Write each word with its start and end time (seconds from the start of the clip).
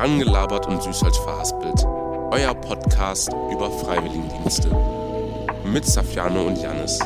Rangelabert 0.00 0.66
und 0.66 0.82
süß 0.82 1.02
als 1.02 1.18
verhaspelt. 1.18 1.84
Euer 2.30 2.54
Podcast 2.54 3.30
über 3.52 3.70
Freiwilligendienste. 3.70 4.74
Mit 5.70 5.84
Safiano 5.84 6.46
und 6.46 6.56
Janis. 6.56 7.00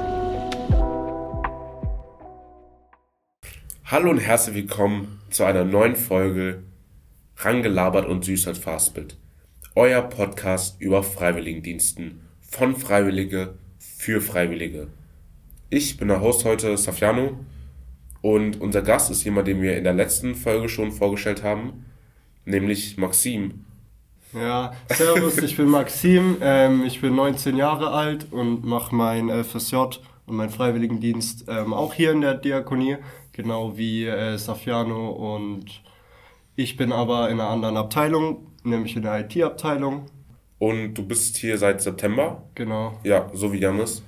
Hallo 3.87 4.11
und 4.11 4.19
herzlich 4.19 4.55
willkommen 4.55 5.21
zu 5.31 5.43
einer 5.43 5.65
neuen 5.65 5.97
Folge 5.97 6.63
Rangelabert 7.39 8.07
und 8.07 8.25
süß 8.25 8.47
als 8.47 8.59
verhaspelt. 8.59 9.17
Euer 9.75 10.03
Podcast 10.03 10.81
über 10.81 11.03
Freiwilligendiensten. 11.03 12.21
Von 12.43 12.77
Freiwillige 12.77 13.55
für 13.81 14.21
Freiwillige. 14.21 14.87
Ich 15.69 15.97
bin 15.97 16.07
der 16.07 16.21
Host 16.21 16.45
heute, 16.45 16.79
Safiano. 16.79 17.41
Und 18.23 18.61
unser 18.61 18.83
Gast 18.83 19.11
ist 19.11 19.25
jemand, 19.25 19.49
den 19.49 19.61
wir 19.61 19.77
in 19.77 19.83
der 19.83 19.95
letzten 19.95 20.37
Folge 20.37 20.69
schon 20.69 20.93
vorgestellt 20.93 21.43
haben, 21.43 21.87
nämlich 22.45 22.97
Maxim. 22.97 23.65
Ja, 24.33 24.73
servus, 24.89 25.39
ich 25.39 25.57
bin 25.57 25.69
Maxim, 25.69 26.39
ähm, 26.41 26.85
ich 26.85 27.01
bin 27.01 27.15
19 27.15 27.57
Jahre 27.57 27.91
alt 27.91 28.33
und 28.33 28.65
mache 28.65 28.95
mein 28.95 29.31
FSJ 29.45 29.77
und 30.27 30.37
meinen 30.37 30.51
Freiwilligendienst 30.51 31.45
ähm, 31.49 31.73
auch 31.73 31.95
hier 31.95 32.11
in 32.11 32.21
der 32.21 32.35
Diakonie, 32.35 32.97
genau 33.33 33.77
wie 33.77 34.07
äh, 34.07 34.37
Safiano 34.37 35.11
und 35.11 35.83
ich 36.57 36.77
bin 36.77 36.93
aber 36.93 37.31
in 37.31 37.41
einer 37.41 37.51
anderen 37.51 37.77
Abteilung, 37.77 38.47
nämlich 38.63 38.97
in 38.97 39.03
der 39.03 39.21
IT-Abteilung. 39.21 40.07
Und 40.59 40.95
du 40.95 41.05
bist 41.05 41.37
hier 41.37 41.59
seit 41.59 41.83
September? 41.83 42.43
Genau. 42.55 42.99
Ja, 43.03 43.29
so 43.35 43.53
wie 43.53 43.59
Janis. 43.59 44.03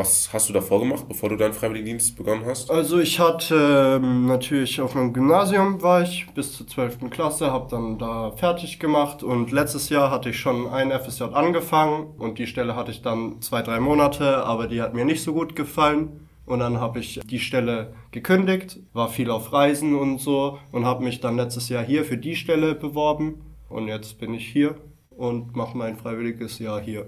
Was 0.00 0.32
hast 0.32 0.48
du 0.48 0.54
davor 0.54 0.80
gemacht, 0.80 1.04
bevor 1.06 1.28
du 1.28 1.36
deinen 1.36 1.52
Freiwilligendienst 1.52 2.16
begonnen 2.16 2.46
hast? 2.46 2.70
Also 2.70 3.00
ich 3.00 3.20
hatte 3.20 3.98
ähm, 4.02 4.24
natürlich 4.24 4.80
auf 4.80 4.94
meinem 4.94 5.12
Gymnasium 5.12 5.82
war 5.82 6.00
ich 6.00 6.26
bis 6.32 6.54
zur 6.54 6.66
12. 6.66 7.10
Klasse, 7.10 7.52
habe 7.52 7.68
dann 7.70 7.98
da 7.98 8.30
fertig 8.30 8.80
gemacht 8.80 9.22
und 9.22 9.52
letztes 9.52 9.90
Jahr 9.90 10.10
hatte 10.10 10.30
ich 10.30 10.38
schon 10.38 10.66
ein 10.68 10.90
FSJ 10.90 11.24
angefangen 11.24 12.14
und 12.16 12.38
die 12.38 12.46
Stelle 12.46 12.76
hatte 12.76 12.92
ich 12.92 13.02
dann 13.02 13.42
zwei, 13.42 13.60
drei 13.60 13.78
Monate, 13.78 14.42
aber 14.42 14.68
die 14.68 14.80
hat 14.80 14.94
mir 14.94 15.04
nicht 15.04 15.22
so 15.22 15.34
gut 15.34 15.54
gefallen. 15.54 16.26
Und 16.46 16.60
dann 16.60 16.80
habe 16.80 17.00
ich 17.00 17.20
die 17.22 17.38
Stelle 17.38 17.92
gekündigt, 18.10 18.78
war 18.94 19.10
viel 19.10 19.30
auf 19.30 19.52
Reisen 19.52 19.94
und 19.94 20.18
so 20.18 20.58
und 20.72 20.86
habe 20.86 21.04
mich 21.04 21.20
dann 21.20 21.36
letztes 21.36 21.68
Jahr 21.68 21.84
hier 21.84 22.06
für 22.06 22.16
die 22.16 22.36
Stelle 22.36 22.74
beworben. 22.74 23.42
Und 23.68 23.86
jetzt 23.86 24.18
bin 24.18 24.32
ich 24.32 24.48
hier 24.48 24.76
und 25.10 25.54
mache 25.54 25.76
mein 25.76 25.98
freiwilliges 25.98 26.58
Jahr 26.58 26.80
hier. 26.80 27.04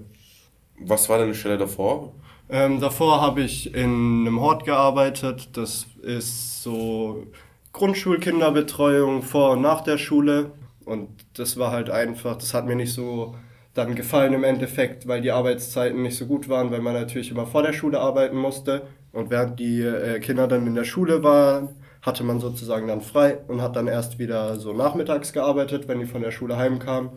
Was 0.79 1.09
war 1.09 1.17
deine 1.17 1.33
Stelle 1.33 1.57
davor? 1.57 2.13
Ähm, 2.53 2.79
davor 2.79 3.19
habe 3.19 3.41
ich 3.41 3.73
in 3.73 4.27
einem 4.27 4.39
Hort 4.39 4.63
gearbeitet. 4.63 5.57
Das 5.57 5.87
ist 6.03 6.61
so 6.61 7.25
Grundschulkinderbetreuung 7.71 9.23
vor 9.23 9.53
und 9.53 9.61
nach 9.61 9.81
der 9.81 9.97
Schule. 9.97 10.51
Und 10.85 11.09
das 11.33 11.57
war 11.57 11.71
halt 11.71 11.89
einfach, 11.89 12.35
das 12.37 12.53
hat 12.53 12.67
mir 12.67 12.75
nicht 12.75 12.93
so 12.93 13.33
dann 13.73 13.95
gefallen 13.95 14.33
im 14.33 14.43
Endeffekt, 14.43 15.07
weil 15.07 15.21
die 15.21 15.31
Arbeitszeiten 15.31 16.03
nicht 16.03 16.15
so 16.15 16.27
gut 16.27 16.47
waren, 16.47 16.69
weil 16.69 16.81
man 16.81 16.93
natürlich 16.93 17.31
immer 17.31 17.47
vor 17.47 17.63
der 17.63 17.73
Schule 17.73 17.99
arbeiten 17.99 18.37
musste. 18.37 18.83
Und 19.13 19.31
während 19.31 19.59
die 19.59 19.81
äh, 19.81 20.19
Kinder 20.19 20.47
dann 20.47 20.67
in 20.67 20.75
der 20.75 20.83
Schule 20.83 21.23
waren, 21.23 21.69
hatte 22.03 22.23
man 22.23 22.39
sozusagen 22.39 22.87
dann 22.87 23.01
frei 23.01 23.39
und 23.47 23.63
hat 23.63 23.75
dann 23.75 23.87
erst 23.87 24.19
wieder 24.19 24.57
so 24.57 24.73
nachmittags 24.73 25.33
gearbeitet, 25.33 25.87
wenn 25.87 25.99
die 25.99 26.05
von 26.05 26.21
der 26.21 26.29
Schule 26.29 26.55
heimkamen. 26.55 27.09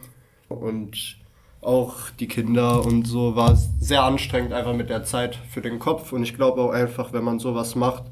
Und 0.49 1.19
auch 1.67 2.11
die 2.21 2.29
Kinder 2.29 2.85
und 2.85 3.07
so 3.07 3.37
war 3.37 3.57
sehr 3.57 4.05
anstrengend 4.05 4.53
einfach 4.53 4.75
mit 4.75 4.89
der 4.89 5.05
Zeit 5.05 5.37
für 5.51 5.61
den 5.61 5.79
Kopf 5.79 6.13
und 6.13 6.23
ich 6.23 6.35
glaube 6.35 6.61
auch 6.61 6.71
einfach, 6.71 7.13
wenn 7.13 7.25
man 7.25 7.39
sowas 7.39 7.75
macht, 7.75 8.05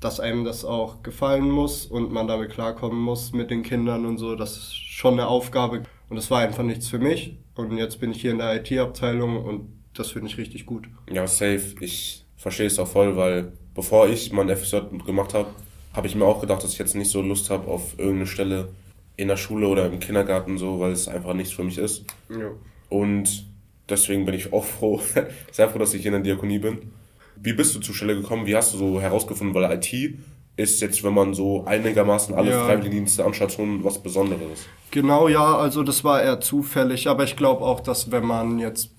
dass 0.00 0.20
einem 0.20 0.44
das 0.44 0.64
auch 0.64 1.02
gefallen 1.02 1.50
muss 1.50 1.86
und 1.86 2.12
man 2.12 2.28
damit 2.28 2.50
klarkommen 2.50 2.98
muss 2.98 3.32
mit 3.32 3.50
den 3.50 3.62
Kindern 3.62 4.04
und 4.04 4.18
so, 4.18 4.36
das 4.36 4.56
ist 4.56 4.76
schon 4.76 5.14
eine 5.14 5.28
Aufgabe 5.28 5.82
und 6.10 6.16
das 6.16 6.30
war 6.30 6.40
einfach 6.40 6.62
nichts 6.62 6.88
für 6.88 6.98
mich 6.98 7.38
und 7.54 7.76
jetzt 7.76 8.00
bin 8.00 8.10
ich 8.10 8.20
hier 8.20 8.32
in 8.32 8.38
der 8.38 8.54
IT-Abteilung 8.56 9.42
und 9.42 9.72
das 9.94 10.10
finde 10.10 10.28
ich 10.28 10.36
richtig 10.36 10.66
gut. 10.66 10.86
Ja, 11.10 11.26
safe. 11.26 11.74
Ich 11.80 12.26
verstehe 12.36 12.66
es 12.66 12.78
auch 12.78 12.88
voll, 12.88 13.16
weil 13.16 13.52
bevor 13.74 14.08
ich 14.08 14.32
mein 14.32 14.54
FSJ 14.54 14.78
gemacht 15.06 15.32
habe, 15.32 15.48
habe 15.94 16.06
ich 16.06 16.16
mir 16.16 16.24
auch 16.24 16.40
gedacht, 16.40 16.62
dass 16.62 16.72
ich 16.72 16.78
jetzt 16.78 16.96
nicht 16.96 17.10
so 17.10 17.22
Lust 17.22 17.48
habe 17.48 17.70
auf 17.70 17.98
irgendeine 17.98 18.26
Stelle 18.26 18.68
in 19.16 19.28
der 19.28 19.36
Schule 19.36 19.68
oder 19.68 19.86
im 19.86 20.00
Kindergarten 20.00 20.58
so, 20.58 20.80
weil 20.80 20.92
es 20.92 21.08
einfach 21.08 21.34
nichts 21.34 21.54
für 21.54 21.64
mich 21.64 21.78
ist. 21.78 22.04
Ja. 22.28 22.50
Und 22.88 23.46
deswegen 23.88 24.24
bin 24.24 24.34
ich 24.34 24.52
auch 24.52 24.64
froh, 24.64 25.00
sehr 25.52 25.68
froh, 25.68 25.78
dass 25.78 25.94
ich 25.94 26.02
hier 26.02 26.14
in 26.14 26.22
der 26.22 26.34
Diakonie 26.34 26.58
bin. 26.58 26.92
Wie 27.36 27.52
bist 27.52 27.74
du 27.74 27.80
zur 27.80 27.94
Stelle 27.94 28.14
gekommen? 28.14 28.46
Wie 28.46 28.54
hast 28.54 28.74
du 28.74 28.78
so 28.78 29.00
herausgefunden, 29.00 29.54
weil 29.54 29.70
IT 29.72 30.18
ist 30.56 30.80
jetzt, 30.80 31.02
wenn 31.02 31.14
man 31.14 31.34
so 31.34 31.64
einigermaßen 31.64 32.34
alle 32.34 32.52
ja. 32.52 32.64
Freiwilligendienste 32.64 33.24
anschaut, 33.24 33.52
schon 33.52 33.82
was 33.82 34.00
Besonderes. 34.00 34.66
Genau, 34.90 35.26
ja, 35.26 35.56
also 35.56 35.82
das 35.82 36.04
war 36.04 36.22
eher 36.22 36.40
zufällig, 36.40 37.08
aber 37.08 37.24
ich 37.24 37.36
glaube 37.36 37.64
auch, 37.64 37.80
dass 37.80 38.12
wenn 38.12 38.24
man 38.24 38.58
jetzt, 38.58 38.90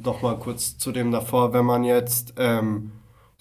noch 0.00 0.22
mal 0.22 0.36
kurz 0.36 0.76
zu 0.76 0.90
dem 0.90 1.12
davor, 1.12 1.52
wenn 1.52 1.64
man 1.64 1.84
jetzt 1.84 2.34
ähm, 2.36 2.90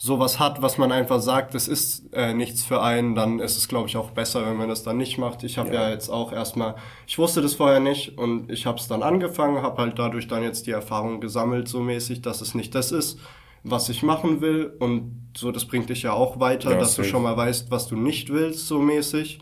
sowas 0.04 0.38
hat, 0.38 0.62
was 0.62 0.78
man 0.78 0.92
einfach 0.92 1.22
sagt, 1.22 1.54
das 1.54 1.70
ist 1.70 2.14
äh, 2.14 2.34
nichts 2.34 2.66
für 2.66 2.82
einen, 2.82 3.16
dann 3.16 3.40
ist 3.40 3.58
es, 3.58 3.70
glaube 3.70 3.88
ich, 3.88 3.96
auch 3.96 4.12
besser, 4.12 4.46
wenn 4.46 4.58
man 4.58 4.68
das 4.68 4.84
dann 4.84 4.98
nicht 4.98 5.18
macht. 5.18 5.46
Ich 5.46 5.58
habe 5.58 5.74
ja. 5.74 5.84
ja. 5.84 5.92
jetzt 5.92 6.10
auch 6.10 6.34
erstmal, 6.34 6.76
ich 7.08 7.18
wusste 7.18 7.42
das 7.42 7.54
vorher 7.54 7.80
nicht 7.80 8.18
und 8.18 8.52
ich 8.52 8.66
habe 8.66 8.78
es 8.78 8.90
dann 8.90 9.02
angefangen, 9.02 9.62
habe 9.62 9.82
halt 9.82 9.98
dadurch 9.98 10.28
dann 10.28 10.44
jetzt 10.44 10.68
die 10.68 10.72
Erfahrung 10.72 11.22
gesammelt, 11.22 11.70
so 11.70 11.80
mäßig, 11.80 12.22
dass 12.22 12.42
es 12.42 12.54
nicht 12.54 12.76
das 12.76 12.92
ist, 12.92 13.18
was 13.64 13.88
ich 13.88 14.04
machen 14.04 14.42
will. 14.42 14.74
Und 14.78 15.30
so, 15.38 15.54
das 15.54 15.64
bringt 15.64 15.90
dich 15.90 16.04
ja 16.04 16.12
auch 16.12 16.38
weiter, 16.38 16.72
ja, 16.72 16.78
dass 16.78 16.96
safe. 16.96 17.04
du 17.04 17.08
schon 17.08 17.24
mal 17.24 17.38
weißt, 17.38 17.72
was 17.72 17.88
du 17.88 17.96
nicht 17.96 18.30
willst, 18.30 18.68
so 18.68 18.80
mäßig. 18.80 19.40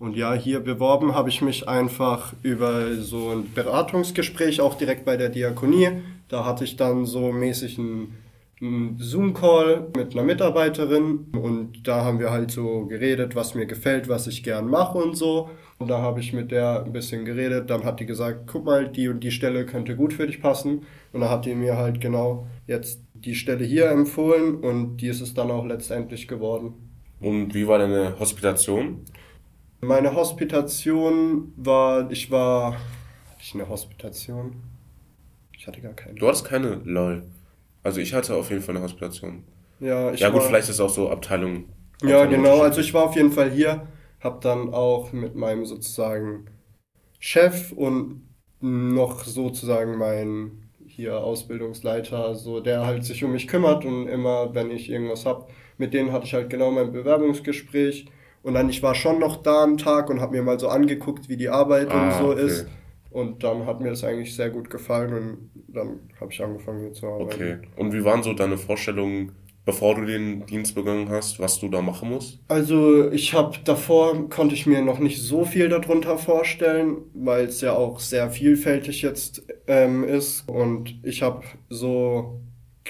Und 0.00 0.16
ja, 0.16 0.32
hier 0.32 0.58
beworben 0.58 1.14
habe 1.14 1.28
ich 1.28 1.40
mich 1.40 1.68
einfach 1.68 2.32
über 2.42 2.96
so 2.96 3.30
ein 3.30 3.52
Beratungsgespräch, 3.54 4.60
auch 4.60 4.74
direkt 4.74 5.04
bei 5.04 5.16
der 5.16 5.28
Diakonie. 5.28 6.02
Da 6.26 6.44
hatte 6.44 6.64
ich 6.64 6.74
dann 6.74 7.06
so 7.06 7.30
mäßig 7.30 7.78
ein 7.78 8.16
einen 8.60 8.98
Zoom-Call 8.98 9.88
mit 9.96 10.12
einer 10.12 10.22
Mitarbeiterin 10.22 11.26
und 11.32 11.86
da 11.86 12.04
haben 12.04 12.18
wir 12.18 12.30
halt 12.30 12.50
so 12.50 12.86
geredet, 12.86 13.34
was 13.34 13.54
mir 13.54 13.66
gefällt, 13.66 14.08
was 14.08 14.26
ich 14.26 14.42
gern 14.42 14.66
mache 14.68 14.98
und 14.98 15.16
so. 15.16 15.48
Und 15.78 15.88
da 15.88 16.02
habe 16.02 16.20
ich 16.20 16.34
mit 16.34 16.50
der 16.50 16.84
ein 16.84 16.92
bisschen 16.92 17.24
geredet. 17.24 17.70
Dann 17.70 17.84
hat 17.84 18.00
die 18.00 18.06
gesagt, 18.06 18.46
guck 18.46 18.66
mal, 18.66 18.86
die 18.86 19.08
und 19.08 19.20
die 19.20 19.30
Stelle 19.30 19.64
könnte 19.64 19.96
gut 19.96 20.12
für 20.12 20.26
dich 20.26 20.42
passen. 20.42 20.82
Und 21.12 21.22
da 21.22 21.30
hat 21.30 21.46
die 21.46 21.54
mir 21.54 21.78
halt 21.78 22.02
genau 22.02 22.46
jetzt 22.66 23.00
die 23.14 23.34
Stelle 23.34 23.64
hier 23.64 23.90
empfohlen 23.90 24.56
und 24.56 24.98
die 24.98 25.08
ist 25.08 25.22
es 25.22 25.32
dann 25.32 25.50
auch 25.50 25.64
letztendlich 25.64 26.28
geworden. 26.28 26.74
Und 27.20 27.54
wie 27.54 27.66
war 27.66 27.78
deine 27.78 28.18
Hospitation? 28.18 29.04
Meine 29.80 30.14
Hospitation 30.14 31.52
war, 31.56 32.10
ich 32.10 32.30
war, 32.30 32.74
hatte 32.74 33.40
ich 33.40 33.54
eine 33.54 33.68
Hospitation? 33.68 34.56
Ich 35.56 35.66
hatte 35.66 35.80
gar 35.80 35.94
keine. 35.94 36.14
Du 36.14 36.26
hattest 36.28 36.44
keine, 36.44 36.80
lol. 36.84 37.22
Also 37.82 38.00
ich 38.00 38.14
hatte 38.14 38.34
auf 38.34 38.50
jeden 38.50 38.62
Fall 38.62 38.76
eine 38.76 38.84
Hospitation. 38.84 39.44
Ja, 39.80 40.12
ich 40.12 40.20
Ja 40.20 40.28
gut, 40.28 40.40
war, 40.40 40.48
vielleicht 40.48 40.68
ist 40.68 40.76
es 40.76 40.80
auch 40.80 40.90
so 40.90 41.10
Abteilung. 41.10 41.64
Ja, 42.02 42.26
genau. 42.26 42.60
Also 42.60 42.80
ich 42.80 42.92
war 42.94 43.04
auf 43.04 43.16
jeden 43.16 43.32
Fall 43.32 43.50
hier, 43.50 43.86
habe 44.20 44.38
dann 44.42 44.72
auch 44.72 45.12
mit 45.12 45.34
meinem 45.34 45.64
sozusagen 45.64 46.46
Chef 47.18 47.72
und 47.72 48.28
noch 48.60 49.24
sozusagen 49.24 49.96
mein 49.96 50.70
hier 50.86 51.18
Ausbildungsleiter, 51.18 52.34
so 52.34 52.60
der 52.60 52.84
halt 52.84 53.04
sich 53.04 53.24
um 53.24 53.32
mich 53.32 53.48
kümmert 53.48 53.84
und 53.84 54.08
immer, 54.08 54.54
wenn 54.54 54.70
ich 54.70 54.90
irgendwas 54.90 55.24
hab, 55.24 55.50
mit 55.78 55.94
denen 55.94 56.12
hatte 56.12 56.26
ich 56.26 56.34
halt 56.34 56.50
genau 56.50 56.70
mein 56.70 56.92
Bewerbungsgespräch 56.92 58.06
und 58.42 58.54
dann 58.54 58.68
ich 58.68 58.82
war 58.82 58.94
schon 58.94 59.18
noch 59.18 59.42
da 59.42 59.62
einen 59.62 59.78
Tag 59.78 60.10
und 60.10 60.20
habe 60.20 60.36
mir 60.36 60.42
mal 60.42 60.58
so 60.58 60.68
angeguckt, 60.68 61.28
wie 61.28 61.36
die 61.36 61.48
Arbeit 61.48 61.90
ah, 61.90 62.02
und 62.02 62.18
so 62.18 62.32
okay. 62.32 62.46
ist 62.46 62.66
und 63.10 63.42
dann 63.42 63.66
hat 63.66 63.80
mir 63.80 63.90
das 63.90 64.04
eigentlich 64.04 64.34
sehr 64.34 64.50
gut 64.50 64.70
gefallen 64.70 65.12
und 65.12 65.50
dann 65.68 66.00
habe 66.20 66.32
ich 66.32 66.42
angefangen 66.42 66.80
hier 66.80 66.92
zu 66.92 67.06
arbeiten. 67.06 67.32
Okay. 67.32 67.58
Und 67.76 67.92
wie 67.92 68.04
waren 68.04 68.22
so 68.22 68.32
deine 68.32 68.56
Vorstellungen, 68.56 69.32
bevor 69.64 69.96
du 69.96 70.04
den 70.04 70.46
Dienst 70.46 70.74
begonnen 70.74 71.08
hast, 71.08 71.40
was 71.40 71.58
du 71.58 71.68
da 71.68 71.82
machen 71.82 72.10
musst? 72.10 72.38
Also 72.48 73.10
ich 73.10 73.34
habe 73.34 73.56
davor, 73.64 74.28
konnte 74.28 74.54
ich 74.54 74.66
mir 74.66 74.82
noch 74.82 74.98
nicht 74.98 75.20
so 75.20 75.44
viel 75.44 75.68
darunter 75.68 76.18
vorstellen, 76.18 76.98
weil 77.14 77.46
es 77.46 77.60
ja 77.60 77.72
auch 77.72 78.00
sehr 78.00 78.30
vielfältig 78.30 79.02
jetzt 79.02 79.42
ähm, 79.66 80.04
ist. 80.04 80.48
Und 80.48 81.00
ich 81.02 81.22
habe 81.22 81.42
so 81.68 82.40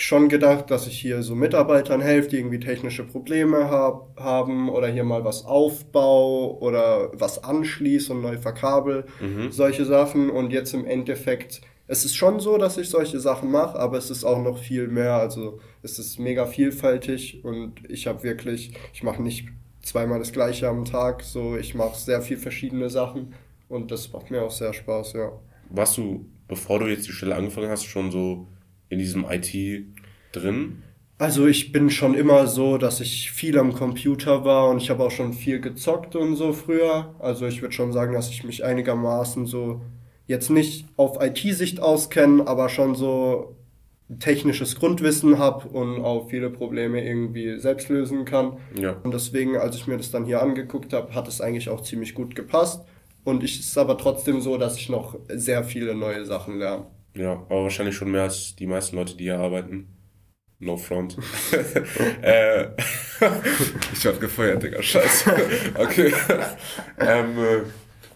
schon 0.03 0.29
gedacht, 0.29 0.71
dass 0.71 0.87
ich 0.87 0.99
hier 0.99 1.23
so 1.23 1.35
Mitarbeitern 1.35 2.01
helfe, 2.01 2.31
die 2.31 2.37
irgendwie 2.37 2.61
technische 2.61 3.05
Probleme 3.05 3.69
hab, 3.69 4.19
haben 4.19 4.69
oder 4.71 4.89
hier 4.89 5.05
mal 5.05 5.25
was 5.25 5.45
aufbau 5.45 6.59
oder 6.59 7.11
was 7.13 7.45
anschließe 7.45 8.13
und 8.13 8.23
neu 8.23 8.39
verkabel, 8.39 9.05
mhm. 9.21 9.53
solche 9.53 9.85
Sachen. 9.85 10.31
Und 10.31 10.53
jetzt 10.53 10.73
im 10.73 10.87
Endeffekt, 10.87 11.61
es 11.87 12.05
ist 12.05 12.17
schon 12.17 12.41
so, 12.41 12.57
dass 12.57 12.79
ich 12.79 12.89
solche 12.89 13.21
Sachen 13.21 13.51
mache, 13.51 13.79
aber 13.79 13.99
es 13.99 14.11
ist 14.11 14.25
auch 14.25 14.43
noch 14.43 14.59
viel 14.59 14.89
mehr. 14.89 15.15
Also 15.15 15.61
es 15.83 15.99
ist 15.99 16.19
mega 16.19 16.47
vielfältig 16.47 17.45
und 17.45 17.75
ich 17.89 18.07
habe 18.07 18.23
wirklich, 18.23 18.73
ich 18.95 19.03
mache 19.03 19.23
nicht 19.23 19.49
zweimal 19.83 20.19
das 20.19 20.33
gleiche 20.33 20.69
am 20.69 20.85
Tag, 20.85 21.23
so 21.23 21.57
ich 21.57 21.75
mache 21.75 21.99
sehr 21.99 22.23
viel 22.23 22.37
verschiedene 22.37 22.91
Sachen 22.91 23.35
und 23.69 23.91
das 23.91 24.13
macht 24.13 24.31
mir 24.31 24.43
auch 24.43 24.51
sehr 24.51 24.73
Spaß, 24.73 25.15
ja. 25.15 25.33
Warst 25.71 25.97
du, 25.99 26.27
bevor 26.49 26.79
du 26.79 26.87
jetzt 26.87 27.07
die 27.07 27.13
Stelle 27.13 27.37
angefangen 27.37 27.71
hast, 27.71 27.85
schon 27.85 28.11
so 28.11 28.47
in 28.91 28.99
diesem 28.99 29.25
IT 29.25 29.87
drin? 30.33 30.83
Also 31.17 31.47
ich 31.47 31.73
bin 31.73 31.91
schon 31.91 32.15
immer 32.15 32.47
so, 32.47 32.79
dass 32.79 33.01
ich 33.01 33.31
viel 33.31 33.59
am 33.59 33.75
Computer 33.75 34.45
war 34.45 34.71
und 34.71 34.83
ich 34.83 34.89
habe 34.91 35.05
auch 35.05 35.11
schon 35.11 35.33
viel 35.33 35.61
gezockt 35.61 36.17
und 36.17 36.37
so 36.37 36.53
früher. 36.53 37.15
Also 37.19 37.47
ich 37.47 37.61
würde 37.61 37.75
schon 37.75 37.93
sagen, 37.93 38.15
dass 38.15 38.31
ich 38.31 38.45
mich 38.45 38.65
einigermaßen 38.65 39.47
so 39.47 39.83
jetzt 40.27 40.49
nicht 40.49 40.87
auf 40.97 41.23
IT-Sicht 41.23 41.81
auskenne, 41.81 42.47
aber 42.47 42.69
schon 42.69 42.95
so 42.95 43.57
technisches 44.19 44.77
Grundwissen 44.77 45.39
habe 45.39 45.69
und 45.69 46.03
auch 46.03 46.31
viele 46.31 46.51
Probleme 46.51 47.05
irgendwie 47.05 47.59
selbst 47.59 47.89
lösen 47.91 48.25
kann. 48.25 48.57
Ja. 48.81 48.97
Und 49.03 49.13
deswegen, 49.13 49.57
als 49.57 49.77
ich 49.77 49.87
mir 49.87 49.99
das 49.99 50.11
dann 50.11 50.25
hier 50.25 50.43
angeguckt 50.43 50.93
habe, 50.93 51.15
hat 51.15 51.29
es 51.29 51.41
eigentlich 51.41 51.69
auch 51.69 51.83
ziemlich 51.83 52.15
gut 52.15 52.35
gepasst. 52.35 52.85
Und 53.25 53.45
ich, 53.45 53.61
es 53.61 53.67
ist 53.67 53.79
aber 53.79 53.99
trotzdem 53.99 54.41
so, 54.41 54.57
dass 54.57 54.77
ich 54.79 54.89
noch 54.89 55.17
sehr 55.29 55.65
viele 55.65 55.95
neue 55.95 56.25
Sachen 56.25 56.59
lerne. 56.59 56.87
Ja, 57.15 57.33
aber 57.33 57.65
wahrscheinlich 57.65 57.97
schon 57.97 58.11
mehr 58.11 58.23
als 58.23 58.55
die 58.57 58.67
meisten 58.67 58.97
Leute, 58.97 59.17
die 59.17 59.25
hier 59.25 59.39
arbeiten. 59.39 59.89
No 60.59 60.77
front. 60.77 61.17
äh, 62.23 62.65
ich 63.93 64.05
werd 64.05 64.21
gefeuert, 64.21 64.63
Digga. 64.63 64.83
Scheiße. 64.83 65.35
Okay. 65.79 66.13
ähm, 67.01 67.39
äh, 67.39 67.63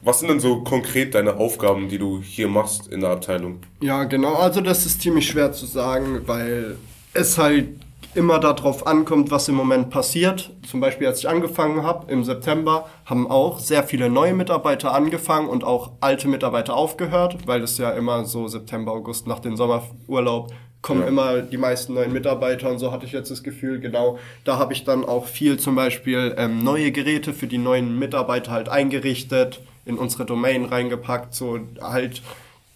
was 0.02 0.20
sind 0.20 0.29
denn 0.29 0.41
so 0.41 0.62
konkret 0.62 1.14
deine 1.14 1.37
Aufgaben, 1.37 1.88
die 1.88 1.96
du 1.96 2.20
hier 2.20 2.49
machst 2.49 2.88
in 2.88 3.00
der 3.00 3.11
Abteilung? 3.11 3.61
Ja, 3.81 4.05
genau. 4.05 4.35
Also 4.35 4.61
das 4.61 4.85
ist 4.85 5.00
ziemlich 5.00 5.26
schwer 5.26 5.52
zu 5.52 5.64
sagen, 5.64 6.20
weil 6.26 6.76
es 7.14 7.38
halt 7.38 7.69
immer 8.14 8.38
darauf 8.38 8.87
ankommt, 8.87 9.31
was 9.31 9.49
im 9.49 9.55
Moment 9.55 9.90
passiert. 9.90 10.50
Zum 10.69 10.81
Beispiel, 10.81 11.06
als 11.06 11.19
ich 11.20 11.28
angefangen 11.28 11.82
habe 11.82 12.11
im 12.11 12.25
September, 12.25 12.87
haben 13.05 13.31
auch 13.31 13.58
sehr 13.58 13.82
viele 13.82 14.08
neue 14.08 14.34
Mitarbeiter 14.34 14.94
angefangen 14.94 15.49
und 15.49 15.64
auch 15.64 15.93
alte 16.00 16.28
Mitarbeiter 16.28 16.75
aufgehört, 16.76 17.38
weil 17.46 17.62
es 17.62 17.78
ja 17.78 17.90
immer 17.90 18.25
so 18.25 18.49
September, 18.49 18.93
August 18.93 19.26
nach 19.26 19.40
dem 19.40 19.56
Sommerurlaub 19.56 20.52
kommen 20.82 21.00
Ja. 21.00 21.08
immer 21.08 21.40
die 21.40 21.56
meisten 21.56 21.94
neuen 21.94 22.12
Mitarbeiter 22.12 22.70
und 22.70 22.78
so 22.78 22.93
hatte 22.93 23.06
ich 23.06 23.12
jetzt 23.12 23.31
das 23.31 23.43
Gefühl, 23.43 23.81
genau, 23.81 24.19
da 24.44 24.58
habe 24.58 24.75
ich 24.75 24.84
dann 24.84 25.05
auch 25.06 25.25
viel 25.25 25.58
zum 25.58 25.75
Beispiel 25.76 26.34
ähm, 26.37 26.62
neue 26.62 26.93
Geräte 26.93 27.32
für 27.32 27.46
die 27.46 27.56
neuen 27.56 27.99
Mitarbeiter 27.99 28.50
halt 28.52 28.69
eingerichtet, 28.69 29.62
in 29.87 29.96
unsere 29.96 30.26
Domain 30.26 30.67
reingepackt, 30.67 31.34
so 31.34 31.58
halt 31.81 32.20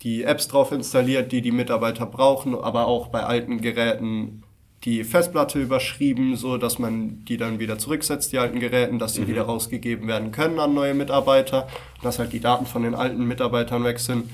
die 0.02 0.24
Apps 0.24 0.48
drauf 0.48 0.72
installiert, 0.72 1.32
die 1.32 1.42
die 1.42 1.50
Mitarbeiter 1.52 2.06
brauchen, 2.06 2.54
aber 2.54 2.86
auch 2.86 3.08
bei 3.08 3.24
alten 3.24 3.60
Geräten 3.60 4.42
die 4.84 5.02
Festplatte 5.04 5.60
überschrieben, 5.60 6.36
so 6.36 6.56
dass 6.56 6.78
man 6.78 7.24
die 7.24 7.36
dann 7.36 7.58
wieder 7.58 7.78
zurücksetzt, 7.78 8.32
die 8.32 8.38
alten 8.38 8.60
Geräten, 8.60 8.98
dass 8.98 9.14
sie 9.14 9.26
wieder 9.26 9.42
rausgegeben 9.42 10.06
werden 10.06 10.30
können 10.30 10.60
an 10.60 10.74
neue 10.74 10.94
Mitarbeiter, 10.94 11.66
dass 12.02 12.18
halt 12.18 12.32
die 12.32 12.40
Daten 12.40 12.64
von 12.66 12.84
den 12.84 12.94
alten 12.94 13.24
Mitarbeitern 13.26 13.82
weg 13.84 13.98
sind. 13.98 14.30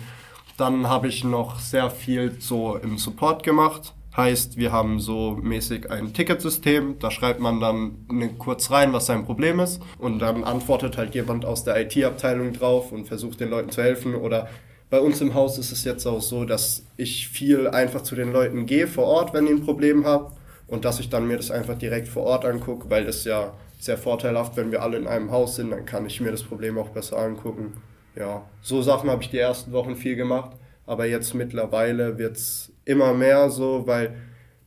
Dann 0.56 0.88
habe 0.88 1.08
ich 1.08 1.24
noch 1.24 1.58
sehr 1.60 1.90
viel 1.90 2.36
so 2.40 2.76
im 2.76 2.98
Support 2.98 3.42
gemacht. 3.42 3.94
Heißt, 4.16 4.56
wir 4.56 4.70
haben 4.70 5.00
so 5.00 5.36
mäßig 5.42 5.90
ein 5.90 6.12
Ticketsystem, 6.12 7.00
da 7.00 7.10
schreibt 7.10 7.40
man 7.40 7.58
dann 7.58 8.06
ne- 8.12 8.28
kurz 8.38 8.70
rein, 8.70 8.92
was 8.92 9.06
sein 9.06 9.24
Problem 9.24 9.58
ist 9.58 9.82
und 9.98 10.20
dann 10.20 10.44
antwortet 10.44 10.96
halt 10.96 11.16
jemand 11.16 11.44
aus 11.44 11.64
der 11.64 11.80
IT-Abteilung 11.80 12.52
drauf 12.52 12.92
und 12.92 13.08
versucht 13.08 13.40
den 13.40 13.50
Leuten 13.50 13.70
zu 13.70 13.82
helfen 13.82 14.14
oder 14.14 14.48
bei 14.90 15.00
uns 15.00 15.20
im 15.20 15.34
Haus 15.34 15.58
ist 15.58 15.72
es 15.72 15.84
jetzt 15.84 16.06
auch 16.06 16.20
so, 16.20 16.44
dass 16.44 16.84
ich 16.96 17.28
viel 17.28 17.68
einfach 17.68 18.02
zu 18.02 18.14
den 18.14 18.32
Leuten 18.32 18.66
gehe 18.66 18.86
vor 18.86 19.04
Ort, 19.04 19.32
wenn 19.34 19.46
ich 19.46 19.52
ein 19.52 19.64
Problem 19.64 20.06
habe 20.06 20.32
und 20.66 20.84
dass 20.84 21.00
ich 21.00 21.08
dann 21.08 21.26
mir 21.26 21.36
das 21.36 21.50
einfach 21.50 21.76
direkt 21.76 22.08
vor 22.08 22.24
Ort 22.24 22.44
angucke, 22.44 22.88
weil 22.90 23.04
das 23.04 23.24
ja 23.24 23.54
sehr 23.78 23.98
vorteilhaft, 23.98 24.56
wenn 24.56 24.70
wir 24.72 24.82
alle 24.82 24.96
in 24.96 25.06
einem 25.06 25.30
Haus 25.30 25.56
sind, 25.56 25.70
dann 25.70 25.84
kann 25.84 26.06
ich 26.06 26.20
mir 26.20 26.30
das 26.30 26.42
Problem 26.42 26.78
auch 26.78 26.90
besser 26.90 27.18
angucken. 27.18 27.74
Ja, 28.16 28.44
so 28.62 28.80
Sachen 28.80 29.10
habe 29.10 29.22
ich 29.22 29.30
die 29.30 29.38
ersten 29.38 29.72
Wochen 29.72 29.96
viel 29.96 30.16
gemacht, 30.16 30.52
aber 30.86 31.06
jetzt 31.06 31.34
mittlerweile 31.34 32.16
wird 32.16 32.36
es 32.36 32.72
immer 32.84 33.12
mehr 33.12 33.50
so, 33.50 33.86
weil 33.86 34.14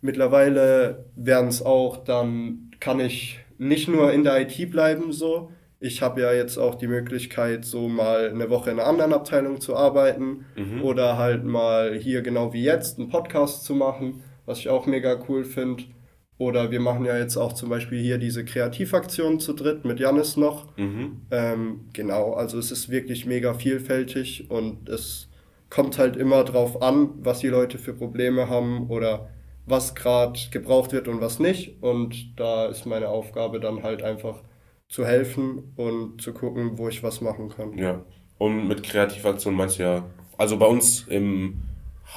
mittlerweile 0.02 1.06
werden 1.16 1.50
es 1.50 1.62
auch, 1.62 1.98
dann 2.04 2.72
kann 2.80 3.00
ich 3.00 3.40
nicht 3.58 3.88
nur 3.88 4.12
in 4.12 4.24
der 4.24 4.42
IT 4.42 4.70
bleiben 4.70 5.12
so. 5.12 5.52
Ich 5.80 6.02
habe 6.02 6.22
ja 6.22 6.34
jetzt 6.34 6.58
auch 6.58 6.76
die 6.76 6.88
Möglichkeit, 6.88 7.66
so 7.66 7.88
mal 7.88 8.30
eine 8.30 8.50
Woche 8.50 8.72
in 8.72 8.80
einer 8.80 8.88
anderen 8.88 9.14
Abteilung 9.14 9.62
zu 9.62 9.76
arbeiten 9.76 10.46
oder 10.82 11.18
halt 11.18 11.44
mal 11.44 11.94
hier 11.96 12.24
genau 12.24 12.52
wie 12.52 12.64
jetzt 12.64 12.98
einen 12.98 13.10
Podcast 13.10 13.64
zu 13.64 13.76
machen, 13.76 14.24
was 14.46 14.60
ich 14.60 14.70
auch 14.70 14.88
mega 14.88 15.20
cool 15.30 15.44
finde. 15.44 15.84
Oder 16.40 16.70
wir 16.70 16.80
machen 16.80 17.06
ja 17.06 17.18
jetzt 17.18 17.36
auch 17.36 17.54
zum 17.54 17.70
Beispiel 17.70 18.00
hier 18.00 18.20
diese 18.20 18.46
Kreativaktion 18.46 19.40
zu 19.40 19.54
dritt 19.54 19.86
mit 19.86 20.00
Janis 20.00 20.38
noch. 20.38 20.78
Mhm. 20.78 21.22
Ähm, 21.32 21.86
genau, 21.94 22.34
also 22.34 22.60
es 22.60 22.72
ist 22.72 22.90
wirklich 22.90 23.26
mega 23.26 23.56
vielfältig 23.56 24.50
und 24.50 24.88
es 24.88 25.30
kommt 25.70 25.98
halt 25.98 26.16
immer 26.16 26.44
drauf 26.44 26.82
an, 26.82 27.10
was 27.20 27.40
die 27.40 27.48
Leute 27.48 27.78
für 27.78 27.94
Probleme 27.94 28.50
haben 28.50 28.88
oder 28.90 29.30
was 29.66 29.96
gerade 29.96 30.40
gebraucht 30.52 30.94
wird 30.94 31.08
und 31.08 31.22
was 31.22 31.40
nicht. 31.40 31.82
Und 31.82 32.40
da 32.40 32.68
ist 32.68 32.86
meine 32.86 33.10
Aufgabe 33.10 33.60
dann 33.60 33.84
halt 33.84 34.04
einfach 34.04 34.42
zu 34.90 35.06
helfen 35.06 35.74
und 35.76 36.22
zu 36.22 36.34
gucken, 36.34 36.78
wo 36.78 36.88
ich 36.88 37.04
was 37.04 37.22
machen 37.22 37.50
kann. 37.50 37.78
Ja. 37.78 38.04
Und 38.38 38.68
mit 38.68 38.84
Kreativaktion 38.84 39.56
meinst 39.56 39.80
du 39.80 39.84
ja, 39.84 40.06
also 40.38 40.58
bei 40.58 40.66
uns 40.66 41.06
im 41.08 41.62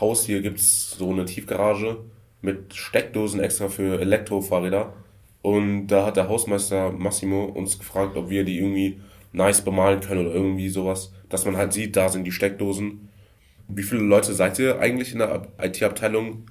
Haus 0.01 0.25
hier 0.27 0.41
gibt's 0.43 0.93
so 0.97 1.11
eine 1.11 1.25
Tiefgarage 1.25 1.99
mit 2.43 2.75
Steckdosen 2.75 3.41
extra 3.41 3.69
für 3.69 4.01
Elektrofahrräder. 4.01 4.93
Und 5.43 5.87
da 5.89 6.07
hat 6.07 6.17
der 6.17 6.29
Hausmeister 6.29 6.93
Massimo 6.93 7.45
uns 7.47 7.79
gefragt, 7.79 8.17
ob 8.17 8.29
wir 8.29 8.45
die 8.45 8.59
irgendwie 8.59 9.01
nice 9.33 9.63
bemalen 9.63 10.01
können 10.01 10.27
oder 10.27 10.35
irgendwie 10.35 10.69
sowas, 10.69 11.13
dass 11.29 11.45
man 11.47 11.57
halt 11.57 11.73
sieht, 11.73 11.97
da 11.97 12.09
sind 12.09 12.25
die 12.25 12.33
Steckdosen. 12.33 13.09
Wie 13.69 13.83
viele 13.83 14.03
Leute 14.03 14.35
seid 14.35 14.59
ihr 14.59 14.79
eigentlich 14.81 15.13
in 15.13 15.19
der 15.19 15.33
Ab- 15.33 15.49
IT-Abteilung? 15.63 16.47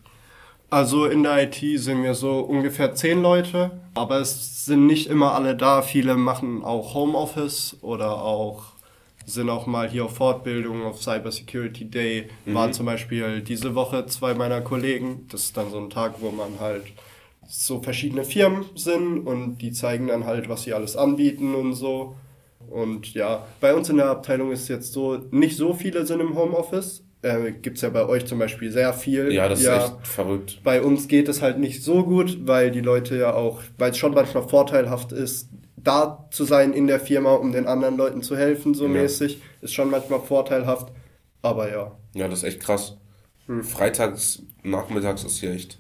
Also 0.70 1.06
in 1.06 1.24
der 1.24 1.44
IT 1.44 1.80
sind 1.80 2.04
wir 2.04 2.14
so 2.14 2.42
ungefähr 2.42 2.94
zehn 2.94 3.24
Leute, 3.24 3.72
aber 3.96 4.20
es 4.20 4.66
sind 4.66 4.86
nicht 4.86 5.08
immer 5.08 5.34
alle 5.34 5.56
da. 5.56 5.82
Viele 5.82 6.16
machen 6.16 6.64
auch 6.64 6.94
Homeoffice 6.94 7.78
oder 7.82 8.22
auch 8.22 8.74
sind 9.26 9.50
auch 9.50 9.68
mal 9.68 9.90
hier 9.90 10.06
auf 10.06 10.16
Fortbildung, 10.16 10.84
auf 10.84 11.02
Cyber 11.02 11.32
Security 11.32 11.86
Day. 11.86 12.30
Waren 12.46 12.74
zum 12.74 12.86
Beispiel 12.86 13.42
diese 13.42 13.76
Woche 13.76 14.06
zwei 14.08 14.34
meiner 14.34 14.62
Kollegen. 14.62 15.28
Das 15.32 15.46
ist 15.46 15.58
dann 15.58 15.72
so 15.72 15.78
ein 15.78 15.90
Tag, 15.90 16.16
wo 16.20 16.32
man 16.32 16.60
halt 16.60 16.84
so 17.48 17.82
verschiedene 17.82 18.24
Firmen 18.24 18.66
sind 18.76 19.26
und 19.26 19.58
die 19.58 19.72
zeigen 19.72 20.08
dann 20.08 20.26
halt, 20.26 20.50
was 20.50 20.64
sie 20.64 20.74
alles 20.74 20.96
anbieten 20.96 21.56
und 21.56 21.74
so. 21.74 22.16
Und 22.70 23.14
ja, 23.16 23.46
bei 23.60 23.74
uns 23.74 23.90
in 23.90 23.98
der 23.98 24.10
Abteilung 24.10 24.52
ist 24.52 24.68
jetzt 24.68 24.94
so, 24.94 25.20
nicht 25.32 25.58
so 25.58 25.74
viele 25.74 26.06
sind 26.06 26.20
im 26.20 26.36
Homeoffice. 26.36 27.04
Äh, 27.22 27.52
Gibt 27.52 27.76
es 27.78 27.82
ja 27.84 27.90
bei 27.90 28.06
euch 28.08 28.26
zum 28.26 28.40
Beispiel 28.40 28.72
sehr 28.72 28.94
viel. 28.94 29.32
Ja, 29.34 29.50
das 29.50 29.60
ist 29.60 29.68
echt 29.68 30.08
verrückt. 30.08 30.62
Bei 30.64 30.82
uns 30.82 31.08
geht 31.08 31.28
es 31.28 31.42
halt 31.42 31.60
nicht 31.60 31.84
so 31.84 32.04
gut, 32.04 32.48
weil 32.48 32.72
die 32.72 32.80
Leute 32.82 33.18
ja 33.18 33.34
auch, 33.34 33.62
weil 33.78 33.92
es 33.92 33.98
schon 33.98 34.14
manchmal 34.14 34.48
vorteilhaft 34.48 35.12
ist, 35.12 35.50
da 35.76 36.28
zu 36.32 36.46
sein 36.46 36.72
in 36.74 36.88
der 36.88 37.00
Firma, 37.00 37.34
um 37.34 37.52
den 37.52 37.66
anderen 37.68 37.98
Leuten 37.98 38.22
zu 38.22 38.38
helfen, 38.38 38.74
so 38.74 38.86
Ja. 38.86 38.90
mäßig. 38.92 39.42
Ist 39.62 39.74
schon 39.74 39.90
manchmal 39.90 40.22
vorteilhaft. 40.22 40.94
Aber 41.42 41.70
ja. 41.72 41.98
Ja, 42.14 42.28
das 42.28 42.40
ist 42.40 42.44
echt 42.46 42.60
krass. 42.62 42.98
Freitags, 43.64 44.44
nachmittags 44.64 45.24
ist 45.24 45.40
hier 45.40 45.52
echt. 45.52 45.80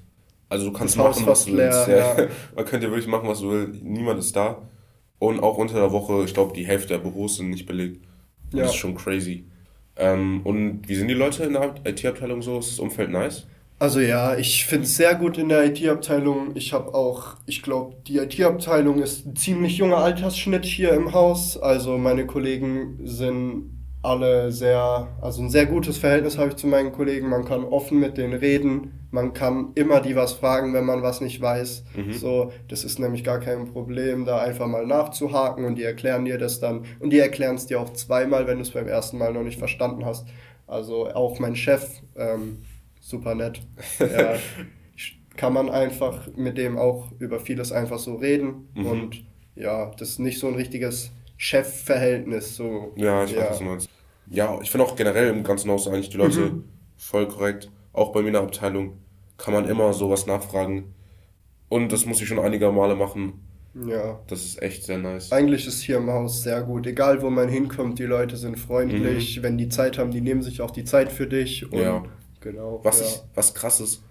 Also 0.50 0.66
du 0.68 0.74
kannst 0.74 0.98
Das 0.98 1.04
Haus 1.06 1.16
machen, 1.20 1.28
was 1.28 1.46
du 1.46 1.56
leer, 1.56 1.72
willst. 1.72 1.88
Ja. 1.88 2.22
ja. 2.24 2.28
Man 2.56 2.66
könnte 2.66 2.88
wirklich 2.88 3.08
machen, 3.08 3.28
was 3.30 3.42
du 3.42 3.52
willst. 3.52 3.84
Niemand 3.84 4.20
ist 4.20 4.36
da. 4.36 4.63
Und 5.20 5.42
auch 5.42 5.58
unter 5.58 5.75
der 5.75 5.92
Woche, 5.92 6.24
ich 6.24 6.34
glaube, 6.34 6.54
die 6.54 6.66
Hälfte 6.66 6.90
der 6.90 7.00
Büros 7.00 7.38
sind 7.38 7.50
nicht 7.50 7.66
belegt. 7.66 8.04
Ja. 8.54 8.63
Das 8.63 8.72
ist 8.72 8.78
schon 8.78 8.96
crazy. 8.96 9.46
Ähm, 10.00 10.41
und 10.44 10.88
wie 10.88 10.96
sind 10.96 11.10
die 11.10 11.13
Leute 11.13 11.44
in 11.44 11.53
der 11.53 11.75
IT-Abteilung 11.86 12.41
so? 12.41 12.58
Ist 12.60 12.72
das 12.72 12.79
Umfeld 12.79 13.12
nice? 13.12 13.46
Also 13.77 14.01
ja, 14.01 14.36
ich 14.36 14.65
finde 14.65 14.86
es 14.86 14.98
sehr 14.98 15.15
gut 15.15 15.38
in 15.38 15.48
der 15.48 15.65
IT-Abteilung. 15.65 16.51
Ich 16.56 16.74
habe 16.74 16.94
auch, 16.94 17.36
ich 17.46 17.62
glaube, 17.62 17.96
die 18.08 18.18
IT-Abteilung 18.18 19.01
ist 19.01 19.25
ein 19.25 19.36
ziemlich 19.38 19.77
junger 19.77 19.98
Altersschnitt 19.98 20.65
hier 20.65 20.91
im 20.91 21.13
Haus. 21.13 21.58
Also 21.58 21.98
meine 21.98 22.25
Kollegen 22.25 23.00
sind 23.03 23.79
alle 24.01 24.51
sehr, 24.51 25.08
also 25.22 25.41
ein 25.41 25.50
sehr 25.50 25.65
gutes 25.65 25.98
Verhältnis 25.98 26.38
habe 26.38 26.50
ich 26.50 26.56
zu 26.58 26.68
meinen 26.68 26.91
Kollegen. 26.91 27.29
Man 27.29 27.46
kann 27.46 27.63
offen 27.63 28.00
mit 28.00 28.18
denen 28.18 28.34
reden. 28.34 28.99
Man 29.12 29.34
kann 29.34 29.72
immer 29.75 30.01
die 30.01 30.16
was 30.16 30.34
fragen, 30.34 30.74
wenn 30.74 30.86
man 30.86 31.01
was 31.01 31.20
nicht 31.22 31.42
weiß. 31.42 31.84
So, 32.12 32.51
das 32.68 32.84
ist 32.84 33.00
nämlich 33.00 33.24
gar 33.24 33.39
kein 33.39 33.66
Problem, 33.72 34.25
da 34.25 34.39
einfach 34.39 34.68
mal 34.68 34.86
nachzuhaken 34.86 35.66
und 35.66 35.75
die 35.75 35.84
erklären 35.84 36.25
dir 36.25 36.38
das 36.38 36.60
dann. 36.60 36.86
Und 37.00 37.10
die 37.12 37.20
erklären 37.20 37.56
es 37.56 37.66
dir 37.66 37.80
auch 37.82 37.92
zweimal, 37.94 38.46
wenn 38.48 38.58
du 38.58 38.62
es 38.62 38.72
beim 38.72 38.88
ersten 38.88 39.18
Mal 39.18 39.34
noch 39.34 39.44
nicht 39.44 39.58
verstanden 39.58 40.06
hast. 40.06 40.28
Also 40.68 41.08
auch 41.08 41.39
mein 41.39 41.56
Chef, 41.56 42.01
ähm, 42.16 42.60
super 43.00 43.34
nett. 43.34 43.62
Ja, 44.00 44.36
kann 45.38 45.54
man 45.54 45.70
einfach 45.70 46.28
mit 46.36 46.58
dem 46.58 46.78
auch 46.78 47.12
über 47.18 47.39
vieles 47.39 47.72
einfach 47.72 47.98
so 47.98 48.16
reden. 48.16 48.68
Mhm. 48.75 48.86
Und 48.86 49.24
ja, 49.56 49.92
das 49.98 50.10
ist 50.10 50.20
nicht 50.20 50.39
so 50.39 50.48
ein 50.48 50.56
richtiges 50.56 51.12
Chefverhältnis. 51.38 52.56
So, 52.56 52.94
Ja, 52.96 53.24
ich 53.24 53.36
weiß, 53.36 53.50
was 53.50 53.58
du 53.60 53.63
meinst. 53.63 53.89
Ja, 54.30 54.60
ich 54.62 54.70
finde 54.70 54.86
auch 54.86 54.96
generell 54.96 55.30
im 55.30 55.44
ganzen 55.44 55.72
Haus 55.72 55.88
eigentlich 55.88 56.10
die 56.10 56.18
Leute 56.18 56.39
Mhm. 56.42 56.63
voll 56.98 57.28
korrekt. 57.28 57.72
Auch 58.00 58.12
bei 58.12 58.22
mir 58.22 58.27
in 58.27 58.34
der 58.34 58.44
Abteilung 58.44 58.94
kann 59.38 59.53
man 59.53 59.68
immer 59.68 59.94
sowas 59.94 60.25
nachfragen. 60.25 60.94
Und 61.70 61.91
das 61.91 62.06
muss 62.06 62.22
ich 62.22 62.27
schon 62.27 62.39
einige 62.39 62.72
Male 62.72 62.96
machen. 62.96 63.34
Ja. 63.88 64.20
Das 64.27 64.44
ist 64.44 64.62
echt 64.62 64.84
sehr 64.84 64.98
nice. 64.98 65.32
Eigentlich 65.32 65.68
ist 65.68 65.82
hier 65.82 65.98
im 65.98 66.10
Haus 66.10 66.41
sehr 66.44 66.62
gut. 66.63 66.88
Egal 66.88 67.22
wo 67.22 67.29
man 67.29 67.48
hinkommt, 67.50 68.00
die 68.00 68.03
Leute 68.06 68.36
sind 68.38 68.58
freundlich. 68.58 69.41
Wenn 69.44 69.58
die 69.58 69.70
Zeit 69.70 69.98
haben, 69.98 70.12
die 70.12 70.22
nehmen 70.22 70.41
sich 70.41 70.62
auch 70.62 70.72
die 70.72 70.84
Zeit 70.84 71.12
für 71.12 71.27
dich. 71.27 71.63
Und 71.72 71.74
Mhm. 71.77 71.84
Ja. 71.84 72.03
Genau. 72.41 72.79
Was, 72.84 73.00
ja. 73.01 73.06
ich, 73.06 73.22
was 73.36 73.53
krass 73.53 73.79
ist, 73.82 74.01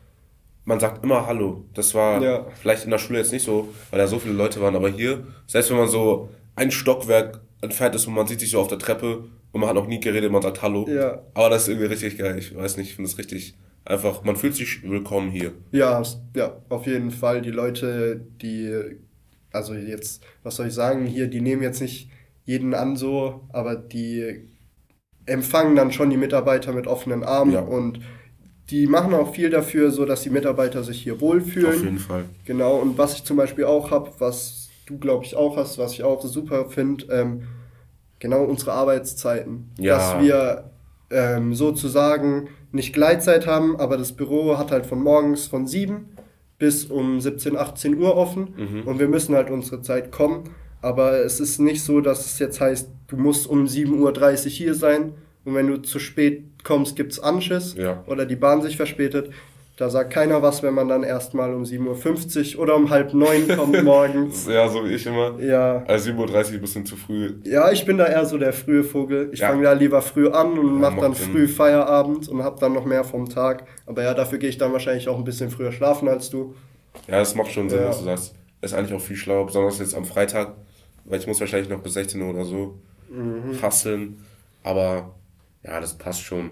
man 0.65 0.79
sagt 0.79 1.03
immer 1.03 1.27
Hallo. 1.27 1.65
Das 1.75 1.95
war 1.95 2.23
Ja. 2.23 2.47
vielleicht 2.61 2.85
in 2.85 2.91
der 2.91 2.99
Schule 2.99 3.19
jetzt 3.21 3.33
nicht 3.33 3.45
so, 3.45 3.69
weil 3.91 3.99
da 3.99 4.07
so 4.07 4.19
viele 4.19 4.35
Leute 4.35 4.61
waren, 4.61 4.77
aber 4.77 4.91
hier, 4.91 5.27
selbst 5.47 5.71
wenn 5.71 5.79
man 5.79 5.89
so 5.89 6.29
ein 6.57 6.71
Stockwerk 6.71 7.41
entfernt 7.63 7.95
ist 7.95 8.07
und 8.07 8.13
man 8.15 8.27
sieht 8.27 8.41
sich 8.41 8.51
so 8.51 8.61
auf 8.61 8.69
der 8.69 8.79
Treppe 8.79 9.25
und 9.53 9.61
man 9.61 9.69
hat 9.71 9.77
noch 9.77 9.87
nie 9.87 9.99
geredet, 9.99 10.31
man 10.31 10.43
sagt 10.43 10.61
Hallo. 10.63 10.87
Ja. 10.89 11.23
Aber 11.35 11.49
das 11.51 11.63
ist 11.63 11.69
irgendwie 11.69 11.87
richtig 11.87 12.19
geil. 12.19 12.39
Ich 12.39 12.55
weiß 12.55 12.77
nicht, 12.77 12.91
ich 12.91 12.95
finde 12.97 13.11
es 13.11 13.17
richtig 13.19 13.55
einfach, 13.89 14.23
man 14.23 14.37
fühlt 14.37 14.55
sich 14.55 14.83
willkommen 14.83 15.31
hier. 15.31 15.53
Ja, 15.73 16.03
ja, 16.37 16.57
auf 16.69 16.87
jeden 16.87 17.11
Fall. 17.11 17.43
Die 17.43 17.51
Leute, 17.51 18.21
die, 18.43 18.73
also 19.53 19.75
jetzt, 19.75 20.23
was 20.43 20.57
soll 20.57 20.69
ich 20.69 20.75
sagen, 20.75 21.07
hier, 21.07 21.27
die 21.29 21.41
nehmen 21.41 21.63
jetzt 21.63 21.81
nicht 21.81 22.11
jeden 22.45 22.75
an 22.75 22.97
so, 22.97 23.49
aber 23.53 23.77
die 23.77 24.49
empfangen 25.27 25.77
dann 25.77 25.93
schon 25.93 26.11
die 26.11 26.17
Mitarbeiter 26.17 26.73
mit 26.73 26.87
offenen 26.87 27.23
Armen 27.25 27.53
Ja. 27.53 27.61
und 27.61 28.01
die 28.71 28.87
machen 28.87 29.15
auch 29.15 29.35
viel 29.35 29.51
dafür, 29.51 29.91
so 29.91 30.05
dass 30.05 30.23
die 30.23 30.31
Mitarbeiter 30.31 30.83
sich 30.85 31.03
hier 31.03 31.21
wohlfühlen. 31.21 31.75
Auf 31.75 31.83
jeden 31.85 31.99
Fall. 31.99 32.25
Genau, 32.45 32.77
und 32.77 32.99
was 32.99 33.15
ich 33.15 33.25
zum 33.25 33.37
Beispiel 33.39 33.65
auch 33.65 33.91
habe, 33.91 34.11
was 34.19 34.69
du, 34.87 34.99
glaube 34.99 35.25
ich, 35.25 35.37
auch 35.37 35.57
hast, 35.57 35.79
was 35.79 35.93
ich 35.93 36.03
auch 36.03 36.23
super 36.23 36.69
finde, 36.69 37.07
ähm, 37.11 37.43
genau 38.19 38.45
unsere 38.45 38.73
Arbeitszeiten. 38.73 39.71
Ja. 39.79 39.97
Dass 39.97 40.23
wir 40.23 40.71
ähm, 41.11 41.55
sozusagen 41.55 42.49
nicht 42.73 42.93
Gleitzeit 42.93 43.47
haben, 43.47 43.77
aber 43.81 43.97
das 43.97 44.13
Büro 44.13 44.59
hat 44.59 44.71
halt 44.71 44.87
von 44.87 45.03
morgens 45.03 45.47
von 45.47 45.67
7 45.67 46.09
bis 46.59 46.85
um 46.87 47.21
17, 47.21 47.57
18 47.57 47.97
Uhr 47.99 48.17
offen 48.17 48.49
Mhm. 48.57 48.83
und 48.87 48.99
wir 48.99 49.09
müssen 49.09 49.35
halt 49.35 49.49
unsere 49.51 49.81
Zeit 49.83 50.11
kommen. 50.13 50.45
Aber 50.83 51.19
es 51.25 51.41
ist 51.41 51.59
nicht 51.59 51.83
so, 51.83 52.01
dass 52.01 52.27
es 52.27 52.39
jetzt 52.39 52.61
heißt, 52.61 52.91
du 53.09 53.17
musst 53.17 53.47
um 53.49 53.65
7.30 53.67 54.45
Uhr 54.47 54.51
hier 54.51 54.75
sein 54.75 55.15
und 55.45 55.55
wenn 55.55 55.67
du 55.67 55.79
zu 55.79 55.99
spät 55.99 56.45
kommst, 56.63 56.95
gibt 56.97 57.13
es 57.13 57.21
Anschiss 57.21 57.75
Ja. 57.77 58.05
oder 58.07 58.27
die 58.27 58.37
Bahn 58.37 58.61
sich 58.63 58.77
verspätet. 58.77 59.31
Da 59.79 59.89
sagt 59.89 60.13
keiner 60.13 60.43
was, 60.43 60.65
wenn 60.65 60.75
man 60.75 60.89
dann 60.89 61.05
erstmal 61.05 61.55
um 61.55 61.63
7.50 61.63 62.57
Uhr 62.57 62.63
oder 62.65 62.75
um 62.75 62.91
halb 62.91 63.15
neun 63.15 63.47
kommt 63.57 63.81
morgens. 63.85 64.47
Ja, 64.49 64.69
so 64.69 64.85
wie 64.85 64.95
ich 64.95 65.07
immer. 65.07 65.39
Ja. 65.41 65.85
Also 65.87 66.11
7.30 66.11 66.19
Uhr 66.49 66.55
ein 66.55 66.61
bisschen 66.61 66.85
zu 66.85 66.97
früh. 66.97 67.35
Ja, 67.45 67.71
ich 67.71 67.87
bin 67.87 67.97
da 67.97 68.07
eher 68.07 68.27
so 68.27 68.39
der 68.39 68.53
frühe 68.53 68.83
Vogel. 68.83 69.31
Ich 69.33 69.39
Ja. 69.39 69.51
fange 69.51 69.63
da 69.63 69.73
lieber 69.75 70.03
früh 70.03 70.29
an 70.29 70.59
und 70.59 70.81
mach 70.81 70.91
macht 70.91 71.03
dann 71.03 71.15
früh 71.15 71.47
Feierabend 71.47 72.29
und 72.29 72.43
hab 72.43 72.59
dann 72.59 72.73
noch 72.73 72.85
mehr 72.85 73.05
vom 73.05 73.29
Tag. 73.29 73.67
Aber 73.87 74.03
ja, 74.03 74.15
dafür 74.15 74.39
gehe 74.39 74.49
ich 74.49 74.59
dann 74.59 74.73
wahrscheinlich 74.73 75.09
auch 75.09 75.17
ein 75.17 75.23
bisschen 75.25 75.49
früher 75.49 75.71
schlafen 75.71 76.09
als 76.09 76.29
du. 76.29 76.57
Ja, 77.07 77.21
das 77.21 77.37
macht 77.37 77.53
schon 77.53 77.71
Sinn, 77.71 77.79
Ja. 77.79 77.89
was 77.91 77.99
du 78.01 78.05
sagst. 78.07 78.35
Ist 78.61 78.75
eigentlich 78.75 78.95
auch 78.95 79.01
viel 79.01 79.15
schlauer, 79.17 79.47
besonders 79.47 79.79
jetzt 79.79 79.95
am 79.95 80.05
Freitag, 80.05 80.55
weil 81.05 81.21
ich 81.21 81.29
muss 81.29 81.39
wahrscheinlich 81.39 81.69
noch 81.71 81.79
bis 81.81 81.95
16 81.95 82.21
Uhr 82.21 82.31
oder 82.35 82.45
so 82.45 82.79
Mhm. 83.11 83.63
hasseln. 83.63 84.25
Aber 84.65 85.15
ja, 85.63 85.81
das 85.81 85.97
passt 85.97 86.23
schon. 86.23 86.51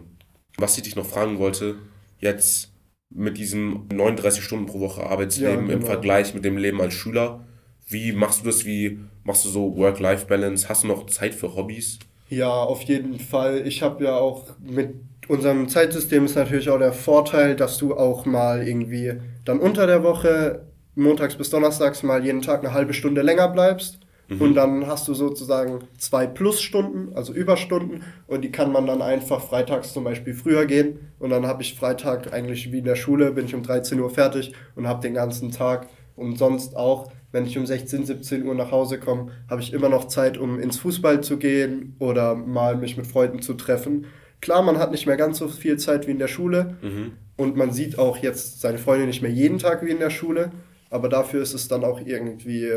Was 0.58 0.76
ich 0.76 0.84
dich 0.84 0.94
noch 0.94 1.04
fragen 1.06 1.40
wollte, 1.40 1.74
jetzt 2.20 2.70
mit 3.10 3.38
diesem 3.38 3.86
39 3.92 4.42
Stunden 4.42 4.66
pro 4.66 4.80
Woche 4.80 5.04
Arbeitsleben 5.04 5.66
Ja, 5.68 5.72
im 5.74 5.80
genau. 5.80 5.86
Vergleich 5.86 6.34
mit 6.34 6.44
dem 6.44 6.56
Leben 6.56 6.80
als 6.80 6.94
Schüler, 6.94 7.40
wie 7.88 8.12
machst 8.12 8.40
du 8.42 8.46
das? 8.46 8.64
Wie 8.64 8.98
machst 9.24 9.44
du 9.44 9.48
so 9.48 9.76
Work-Life-Balance? 9.76 10.68
Hast 10.68 10.82
du 10.82 10.88
noch 10.88 11.06
Zeit 11.06 11.34
für 11.34 11.54
Hobbys? 11.54 11.98
Ja, 12.28 12.50
auf 12.50 12.82
jeden 12.82 13.20
Fall. 13.20 13.66
Ich 13.66 13.82
habe 13.82 14.04
ja 14.04 14.16
auch 14.16 14.44
mit 14.60 14.94
unserem 15.28 15.68
Zeitsystem 15.68 16.24
ist 16.24 16.34
natürlich 16.34 16.68
auch 16.68 16.78
der 16.78 16.92
Vorteil, 16.92 17.56
dass 17.56 17.78
du 17.78 17.96
auch 17.96 18.26
mal 18.26 18.66
irgendwie 18.66 19.14
dann 19.44 19.60
unter 19.60 19.86
der 19.86 20.02
Woche, 20.02 20.66
montags 20.94 21.36
bis 21.36 21.50
donnerstags, 21.50 22.02
mal 22.02 22.24
jeden 22.24 22.42
Tag 22.42 22.60
eine 22.64 22.72
halbe 22.72 22.94
Stunde 22.94 23.22
länger 23.22 23.48
bleibst. 23.48 24.00
Und 24.28 24.54
dann 24.54 24.86
hast 24.86 25.06
du 25.06 25.14
sozusagen 25.14 25.80
zwei 25.98 26.26
Plusstunden, 26.26 27.14
also 27.14 27.32
Überstunden, 27.32 28.02
und 28.26 28.42
die 28.42 28.50
kann 28.50 28.72
man 28.72 28.86
dann 28.86 29.00
einfach 29.00 29.40
freitags 29.40 29.92
zum 29.92 30.04
Beispiel 30.04 30.34
früher 30.34 30.66
gehen. 30.66 30.98
Und 31.18 31.30
dann 31.30 31.46
habe 31.46 31.62
ich 31.62 31.76
Freitag 31.76 32.32
eigentlich 32.32 32.72
wie 32.72 32.78
in 32.78 32.84
der 32.84 32.96
Schule, 32.96 33.30
bin 33.32 33.46
ich 33.46 33.54
um 33.54 33.62
13 33.62 34.00
Uhr 34.00 34.10
fertig 34.10 34.52
und 34.74 34.88
habe 34.88 35.00
den 35.00 35.14
ganzen 35.14 35.52
Tag. 35.52 35.88
Und 36.16 36.38
sonst 36.38 36.76
auch, 36.76 37.12
wenn 37.30 37.46
ich 37.46 37.56
um 37.56 37.66
16, 37.66 38.04
17 38.04 38.44
Uhr 38.46 38.54
nach 38.54 38.72
Hause 38.72 38.98
komme, 38.98 39.30
habe 39.48 39.60
ich 39.60 39.72
immer 39.72 39.88
noch 39.88 40.08
Zeit, 40.08 40.38
um 40.38 40.58
ins 40.58 40.78
Fußball 40.78 41.20
zu 41.20 41.36
gehen 41.36 41.94
oder 41.98 42.34
mal 42.34 42.76
mich 42.76 42.96
mit 42.96 43.06
Freunden 43.06 43.42
zu 43.42 43.54
treffen. 43.54 44.06
Klar, 44.40 44.62
man 44.62 44.78
hat 44.78 44.90
nicht 44.90 45.06
mehr 45.06 45.16
ganz 45.16 45.38
so 45.38 45.48
viel 45.48 45.78
Zeit 45.78 46.06
wie 46.06 46.12
in 46.12 46.18
der 46.18 46.28
Schule 46.28 46.76
und 47.36 47.56
man 47.56 47.72
sieht 47.72 47.98
auch 47.98 48.16
jetzt 48.18 48.60
seine 48.60 48.78
Freunde 48.78 49.06
nicht 49.06 49.22
mehr 49.22 49.30
jeden 49.30 49.58
Tag 49.58 49.84
wie 49.84 49.90
in 49.90 49.98
der 49.98 50.10
Schule, 50.10 50.50
aber 50.90 51.08
dafür 51.08 51.42
ist 51.42 51.54
es 51.54 51.68
dann 51.68 51.84
auch 51.84 52.00
irgendwie 52.04 52.70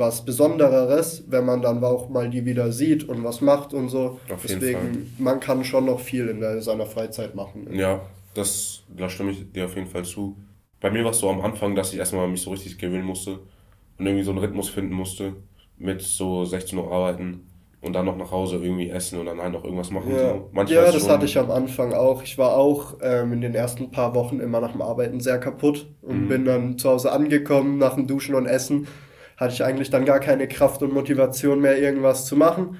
was 0.00 0.24
Besondereres, 0.24 1.24
wenn 1.28 1.44
man 1.44 1.62
dann 1.62 1.84
auch 1.84 2.08
mal 2.08 2.28
die 2.28 2.44
wieder 2.44 2.72
sieht 2.72 3.08
und 3.08 3.22
was 3.22 3.40
macht 3.40 3.72
und 3.74 3.88
so. 3.88 4.18
Auf 4.32 4.42
jeden 4.48 4.60
Deswegen, 4.60 5.14
man 5.18 5.38
kann 5.38 5.62
schon 5.62 5.84
noch 5.84 6.00
viel 6.00 6.26
in 6.28 6.40
der, 6.40 6.60
seiner 6.62 6.86
Freizeit 6.86 7.34
machen. 7.36 7.68
Ja, 7.72 8.00
das, 8.34 8.82
da 8.96 9.08
stimme 9.08 9.30
ich 9.30 9.52
dir 9.52 9.66
auf 9.66 9.76
jeden 9.76 9.86
Fall 9.86 10.04
zu. 10.04 10.36
Bei 10.80 10.90
mir 10.90 11.04
war 11.04 11.10
es 11.12 11.18
so 11.18 11.28
am 11.30 11.42
Anfang, 11.42 11.74
dass 11.74 11.92
ich 11.92 11.98
erstmal 11.98 12.26
mich 12.26 12.42
so 12.42 12.50
richtig 12.50 12.78
gewöhnen 12.78 13.04
musste 13.04 13.38
und 13.98 14.06
irgendwie 14.06 14.24
so 14.24 14.30
einen 14.30 14.40
Rhythmus 14.40 14.70
finden 14.70 14.94
musste 14.94 15.34
mit 15.76 16.02
so 16.02 16.44
16 16.44 16.78
Uhr 16.78 16.90
arbeiten 16.90 17.46
und 17.82 17.92
dann 17.94 18.06
noch 18.06 18.16
nach 18.16 18.30
Hause 18.30 18.56
irgendwie 18.56 18.90
essen 18.90 19.18
und 19.20 19.26
dann 19.26 19.40
halt 19.40 19.52
noch 19.52 19.64
irgendwas 19.64 19.90
machen. 19.90 20.10
Ja, 20.10 20.34
So. 20.34 20.48
Manchmal 20.52 20.84
ja 20.86 20.92
das 20.92 21.08
hatte 21.08 21.24
ich 21.26 21.38
am 21.38 21.50
Anfang 21.50 21.92
auch. 21.92 22.22
Ich 22.22 22.38
war 22.38 22.56
auch 22.56 22.96
ähm, 23.02 23.32
in 23.34 23.40
den 23.40 23.54
ersten 23.54 23.90
paar 23.90 24.14
Wochen 24.14 24.40
immer 24.40 24.60
nach 24.60 24.72
dem 24.72 24.82
Arbeiten 24.82 25.20
sehr 25.20 25.38
kaputt 25.38 25.86
und 26.02 26.24
Mhm. 26.24 26.28
bin 26.28 26.44
dann 26.44 26.78
zu 26.78 26.88
Hause 26.90 27.12
angekommen 27.12 27.78
nach 27.78 27.94
dem 27.94 28.06
Duschen 28.06 28.34
und 28.34 28.46
Essen. 28.46 28.86
Hatte 29.40 29.54
ich 29.54 29.64
eigentlich 29.64 29.88
dann 29.88 30.04
gar 30.04 30.20
keine 30.20 30.46
Kraft 30.48 30.82
und 30.82 30.92
Motivation 30.92 31.60
mehr, 31.60 31.78
irgendwas 31.78 32.26
zu 32.26 32.36
machen. 32.36 32.76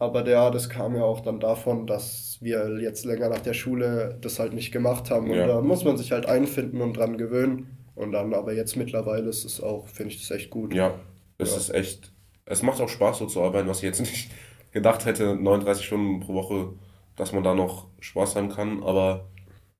Aber 0.00 0.26
ja, 0.28 0.50
das 0.50 0.68
kam 0.68 0.96
ja 0.96 1.02
auch 1.04 1.20
dann 1.20 1.38
davon, 1.38 1.86
dass 1.86 2.38
wir 2.40 2.80
jetzt 2.80 3.04
länger 3.04 3.28
nach 3.28 3.38
der 3.40 3.52
Schule 3.54 4.18
das 4.20 4.40
halt 4.40 4.52
nicht 4.52 4.72
gemacht 4.72 5.08
haben. 5.10 5.30
Und 5.30 5.36
Ja. 5.36 5.46
da 5.46 5.60
muss 5.60 5.84
man 5.84 5.96
sich 5.96 6.10
halt 6.10 6.26
einfinden 6.26 6.80
und 6.80 6.96
dran 6.96 7.16
gewöhnen. 7.16 7.76
Und 7.94 8.10
dann, 8.12 8.34
aber 8.34 8.52
jetzt 8.54 8.76
mittlerweile 8.76 9.28
ist 9.28 9.44
es 9.44 9.62
auch, 9.62 9.86
finde 9.86 10.12
ich 10.12 10.20
das 10.26 10.36
echt 10.36 10.50
gut. 10.50 10.74
Ja, 10.74 10.94
es 11.38 11.50
Ja. 11.52 11.56
ist 11.58 11.70
echt. 11.74 12.12
Es 12.44 12.62
macht 12.62 12.80
auch 12.80 12.88
Spaß, 12.88 13.18
so 13.18 13.26
zu 13.26 13.42
arbeiten, 13.42 13.68
was 13.68 13.78
ich 13.78 13.84
jetzt 13.84 14.00
nicht 14.00 14.30
gedacht 14.72 15.04
hätte, 15.04 15.36
39 15.36 15.84
Stunden 15.86 16.18
pro 16.18 16.34
Woche, 16.34 16.72
dass 17.14 17.32
man 17.32 17.44
da 17.44 17.54
noch 17.54 17.86
Spaß 18.00 18.34
haben 18.34 18.48
kann, 18.48 18.82
aber 18.82 19.28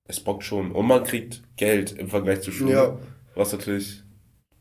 es 0.07 0.19
bockt 0.21 0.43
schon. 0.43 0.71
Und 0.71 0.85
man 0.87 1.03
kriegt 1.03 1.43
Geld 1.57 1.91
im 1.91 2.07
Vergleich 2.07 2.41
zur 2.41 2.53
Schule, 2.53 2.73
Ja. 2.73 2.97
was 3.35 3.51
natürlich 3.51 4.03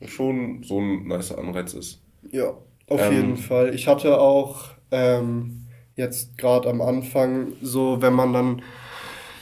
schon 0.07 0.63
so 0.63 0.81
ein 0.81 1.07
nicer 1.07 1.39
Anreiz 1.39 1.75
ist. 1.75 2.01
Ja, 2.31 2.55
auf 2.89 3.01
Ähm, 3.01 3.13
jeden 3.13 3.37
Fall. 3.37 3.75
Ich 3.75 3.87
hatte 3.87 4.19
auch 4.21 4.65
ähm, 4.91 5.67
jetzt 5.97 6.39
gerade 6.39 6.69
am 6.69 6.81
Anfang 6.81 7.53
so, 7.63 8.01
wenn 8.01 8.13
man 8.15 8.33
dann 8.33 8.63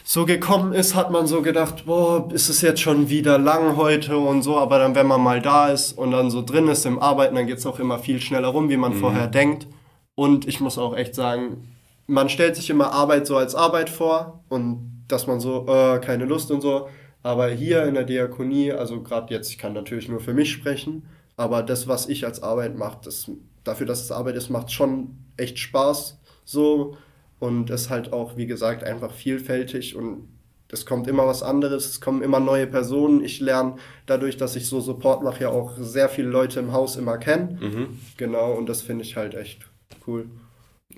so 0.04 0.24
gekommen 0.24 0.72
ist, 0.72 0.94
hat 0.94 1.10
man 1.10 1.26
so 1.26 1.42
gedacht, 1.42 1.84
boah, 1.84 2.28
ist 2.32 2.48
es 2.48 2.62
jetzt 2.62 2.80
schon 2.80 3.10
wieder 3.10 3.38
lang 3.38 3.76
heute 3.76 4.16
und 4.16 4.40
so, 4.42 4.56
aber 4.56 4.78
dann, 4.78 4.94
wenn 4.94 5.06
man 5.06 5.20
mal 5.20 5.42
da 5.42 5.68
ist 5.68 5.92
und 5.92 6.12
dann 6.12 6.30
so 6.30 6.40
drin 6.42 6.66
ist 6.68 6.86
im 6.86 6.98
Arbeiten, 6.98 7.34
dann 7.34 7.46
geht 7.46 7.58
es 7.58 7.66
auch 7.66 7.78
immer 7.78 7.98
viel 7.98 8.20
schneller 8.20 8.48
rum, 8.48 8.70
wie 8.70 8.78
man 8.78 8.94
vorher 8.94 9.26
denkt. 9.26 9.66
Und 10.14 10.48
ich 10.48 10.60
muss 10.60 10.78
auch 10.78 10.96
echt 10.96 11.14
sagen, 11.14 11.74
man 12.06 12.30
stellt 12.30 12.56
sich 12.56 12.70
immer 12.70 12.92
Arbeit 12.92 13.26
so 13.26 13.36
als 13.36 13.54
Arbeit 13.54 13.90
vor 13.90 14.42
und 14.48 15.04
dass 15.08 15.26
man 15.26 15.40
so, 15.40 15.66
äh, 15.68 15.98
keine 16.00 16.24
Lust 16.24 16.50
und 16.50 16.62
so. 16.62 16.88
Aber 17.22 17.48
hier 17.48 17.84
in 17.84 17.94
der 17.94 18.04
Diakonie, 18.04 18.72
also 18.72 19.02
gerade 19.02 19.34
jetzt, 19.34 19.50
ich 19.50 19.58
kann 19.58 19.72
natürlich 19.72 20.08
nur 20.08 20.20
für 20.20 20.34
mich 20.34 20.52
sprechen, 20.52 21.04
aber 21.36 21.62
das, 21.62 21.88
was 21.88 22.08
ich 22.08 22.24
als 22.24 22.42
Arbeit 22.42 22.76
mache, 22.76 22.98
das, 23.04 23.30
dafür, 23.64 23.86
dass 23.86 24.02
es 24.02 24.12
Arbeit 24.12 24.36
ist, 24.36 24.50
macht 24.50 24.72
schon 24.72 25.16
echt 25.36 25.58
Spaß 25.58 26.18
so 26.44 26.96
und 27.38 27.70
ist 27.70 27.90
halt 27.90 28.12
auch, 28.12 28.36
wie 28.36 28.46
gesagt, 28.46 28.84
einfach 28.84 29.12
vielfältig 29.12 29.96
und 29.96 30.28
es 30.70 30.84
kommt 30.84 31.08
immer 31.08 31.26
was 31.26 31.42
anderes, 31.42 31.86
es 31.86 32.00
kommen 32.00 32.22
immer 32.22 32.40
neue 32.40 32.66
Personen. 32.66 33.24
Ich 33.24 33.40
lerne 33.40 33.76
dadurch, 34.04 34.36
dass 34.36 34.54
ich 34.54 34.66
so 34.66 34.80
Support 34.80 35.22
mache, 35.22 35.44
ja 35.44 35.48
auch 35.48 35.76
sehr 35.78 36.10
viele 36.10 36.28
Leute 36.28 36.60
im 36.60 36.72
Haus 36.72 36.96
immer 36.96 37.16
kennen. 37.16 37.58
Mhm. 37.60 37.98
Genau, 38.18 38.52
und 38.52 38.68
das 38.68 38.82
finde 38.82 39.04
ich 39.04 39.16
halt 39.16 39.34
echt 39.34 39.66
cool. 40.06 40.28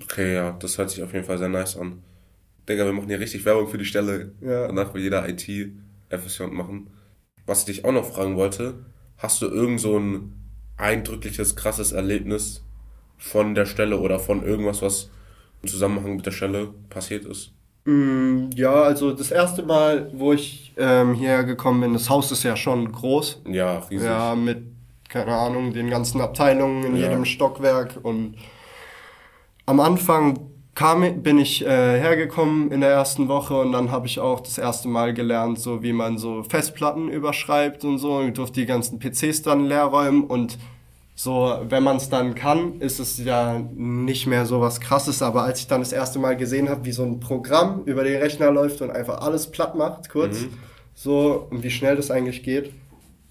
Okay, 0.03 0.33
ja, 0.33 0.51
das 0.59 0.77
hört 0.77 0.89
sich 0.89 1.01
auf 1.03 1.13
jeden 1.13 1.25
Fall 1.25 1.37
sehr 1.37 1.47
nice 1.47 1.77
an. 1.77 2.03
Digga, 2.67 2.85
wir 2.85 2.93
machen 2.93 3.07
hier 3.07 3.19
richtig 3.19 3.45
Werbung 3.45 3.67
für 3.69 3.77
die 3.77 3.85
Stelle. 3.85 4.33
Ja. 4.41 4.67
Danach 4.67 4.93
will 4.93 5.03
jeder 5.03 5.27
IT 5.27 5.47
FSJ 6.11 6.43
machen. 6.51 6.89
Was 7.45 7.59
ich 7.59 7.65
dich 7.65 7.85
auch 7.85 7.91
noch 7.91 8.05
fragen 8.05 8.35
wollte, 8.35 8.85
hast 9.17 9.41
du 9.41 9.47
irgend 9.47 9.79
so 9.79 9.97
ein 9.97 10.33
eindrückliches, 10.77 11.55
krasses 11.55 11.91
Erlebnis 11.91 12.63
von 13.17 13.55
der 13.55 13.65
Stelle 13.65 13.99
oder 13.99 14.19
von 14.19 14.43
irgendwas, 14.43 14.81
was 14.81 15.09
im 15.61 15.69
Zusammenhang 15.69 16.15
mit 16.15 16.25
der 16.25 16.31
Stelle 16.31 16.73
passiert 16.89 17.25
ist? 17.25 17.51
Mm, 17.85 18.49
Ja, 18.55 18.73
also 18.83 19.11
das 19.11 19.31
erste 19.31 19.63
Mal, 19.63 20.09
wo 20.13 20.33
ich 20.33 20.73
ähm, 20.77 21.13
hierher 21.13 21.43
gekommen 21.43 21.81
bin, 21.81 21.93
das 21.93 22.09
Haus 22.09 22.31
ist 22.31 22.43
ja 22.43 22.55
schon 22.55 22.91
groß. 22.91 23.41
Ja, 23.47 23.79
riesig. 23.79 24.07
Ja, 24.07 24.35
mit, 24.35 24.63
keine 25.09 25.33
Ahnung, 25.35 25.73
den 25.73 25.89
ganzen 25.89 26.21
Abteilungen 26.21 26.83
in 26.83 26.95
Ja. 26.95 27.07
jedem 27.07 27.25
Stockwerk. 27.25 27.99
Und 28.03 28.35
am 29.65 29.79
Anfang 29.79 30.50
kam, 30.75 31.21
bin 31.21 31.37
ich 31.37 31.65
äh, 31.65 31.67
hergekommen 31.99 32.71
in 32.71 32.81
der 32.81 32.91
ersten 32.91 33.27
Woche 33.27 33.59
und 33.59 33.71
dann 33.71 33.91
habe 33.91 34.07
ich 34.07 34.19
auch 34.19 34.39
das 34.39 34.57
erste 34.57 34.87
Mal 34.87 35.13
gelernt, 35.13 35.59
so 35.59 35.83
wie 35.83 35.93
man 35.93 36.17
so 36.17 36.43
Festplatten 36.43 37.09
überschreibt 37.09 37.83
und 37.83 37.97
so. 37.97 38.21
Ich 38.21 38.33
durfte 38.33 38.61
die 38.61 38.65
ganzen 38.65 38.99
PCs 38.99 39.41
dann 39.41 39.65
leer 39.65 39.85
räumen 39.85 40.23
und 40.23 40.57
so, 41.13 41.55
wenn 41.69 41.83
man 41.83 41.97
es 41.97 42.09
dann 42.09 42.33
kann, 42.35 42.79
ist 42.79 42.99
es 42.99 43.23
ja 43.23 43.61
nicht 43.75 44.25
mehr 44.25 44.45
so 44.45 44.61
was 44.61 44.79
Krasses. 44.79 45.21
Aber 45.21 45.43
als 45.43 45.59
ich 45.59 45.67
dann 45.67 45.81
das 45.81 45.91
erste 45.91 46.17
Mal 46.17 46.35
gesehen 46.35 46.69
habe, 46.69 46.85
wie 46.85 46.91
so 46.91 47.03
ein 47.03 47.19
Programm 47.19 47.83
über 47.85 48.03
den 48.03 48.19
Rechner 48.19 48.49
läuft 48.49 48.81
und 48.81 48.89
einfach 48.89 49.21
alles 49.21 49.51
platt 49.51 49.75
macht, 49.75 50.09
kurz, 50.09 50.45
so 50.95 51.47
und 51.51 51.63
wie 51.63 51.69
schnell 51.69 51.95
das 51.95 52.09
eigentlich 52.09 52.43
geht. 52.43 52.71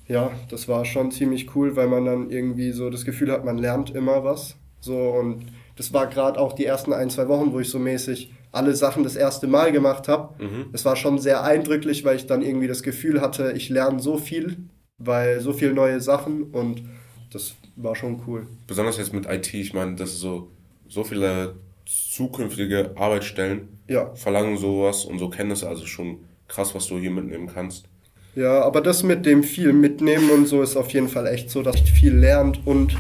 Ja, 0.06 0.30
das 0.50 0.68
war 0.68 0.84
schon 0.84 1.10
ziemlich 1.10 1.54
cool, 1.56 1.74
weil 1.74 1.88
man 1.88 2.04
dann 2.04 2.30
irgendwie 2.30 2.72
so 2.72 2.90
das 2.90 3.04
Gefühl 3.04 3.32
hat, 3.32 3.44
man 3.44 3.58
lernt 3.58 3.90
immer 3.90 4.22
was. 4.24 4.56
So 4.80 4.96
und 4.96 5.46
das 5.76 5.92
war 5.92 6.06
gerade 6.06 6.38
auch 6.38 6.52
die 6.52 6.64
ersten 6.66 6.92
ein, 6.92 7.10
zwei 7.10 7.28
Wochen, 7.28 7.52
wo 7.52 7.60
ich 7.60 7.68
so 7.68 7.78
mäßig 7.78 8.32
alle 8.52 8.74
Sachen 8.74 9.04
das 9.04 9.16
erste 9.16 9.46
Mal 9.46 9.70
gemacht 9.72 10.08
habe. 10.08 10.42
Mhm. 10.42 10.66
Es 10.72 10.84
war 10.84 10.96
schon 10.96 11.18
sehr 11.18 11.42
eindrücklich, 11.44 12.04
weil 12.04 12.16
ich 12.16 12.26
dann 12.26 12.42
irgendwie 12.42 12.66
das 12.68 12.82
Gefühl 12.82 13.20
hatte, 13.20 13.52
ich 13.52 13.68
lerne 13.68 14.00
so 14.00 14.18
viel, 14.18 14.56
weil 14.98 15.40
so 15.40 15.52
viele 15.52 15.72
neue 15.72 16.00
Sachen 16.00 16.44
und 16.44 16.82
das 17.32 17.54
war 17.76 17.94
schon 17.94 18.22
cool. 18.26 18.46
Besonders 18.66 18.98
jetzt 18.98 19.12
mit 19.14 19.26
IT, 19.26 19.54
ich 19.54 19.72
meine, 19.72 19.94
das 19.94 20.10
ist 20.10 20.20
so, 20.20 20.50
so 20.88 21.04
viele 21.04 21.54
zukünftige 21.86 22.92
Arbeitsstellen 22.96 23.68
Ja. 23.88 24.14
verlangen 24.14 24.56
sowas 24.58 25.04
und 25.04 25.18
so 25.18 25.28
Kenntnisse, 25.30 25.68
also 25.68 25.86
schon 25.86 26.18
krass, 26.48 26.74
was 26.74 26.86
du 26.88 26.98
hier 26.98 27.10
mitnehmen 27.10 27.48
kannst. 27.52 27.84
Ja, 28.34 28.62
aber 28.62 28.80
das 28.80 29.02
mit 29.02 29.26
dem 29.26 29.42
viel 29.42 29.72
mitnehmen 29.72 30.30
und 30.30 30.46
so 30.46 30.62
ist 30.62 30.76
auf 30.76 30.90
jeden 30.92 31.08
Fall 31.08 31.26
echt 31.26 31.50
so, 31.50 31.62
dass 31.62 31.76
ich 31.76 31.90
viel 31.90 32.14
lernt 32.14 32.60
und 32.64 32.96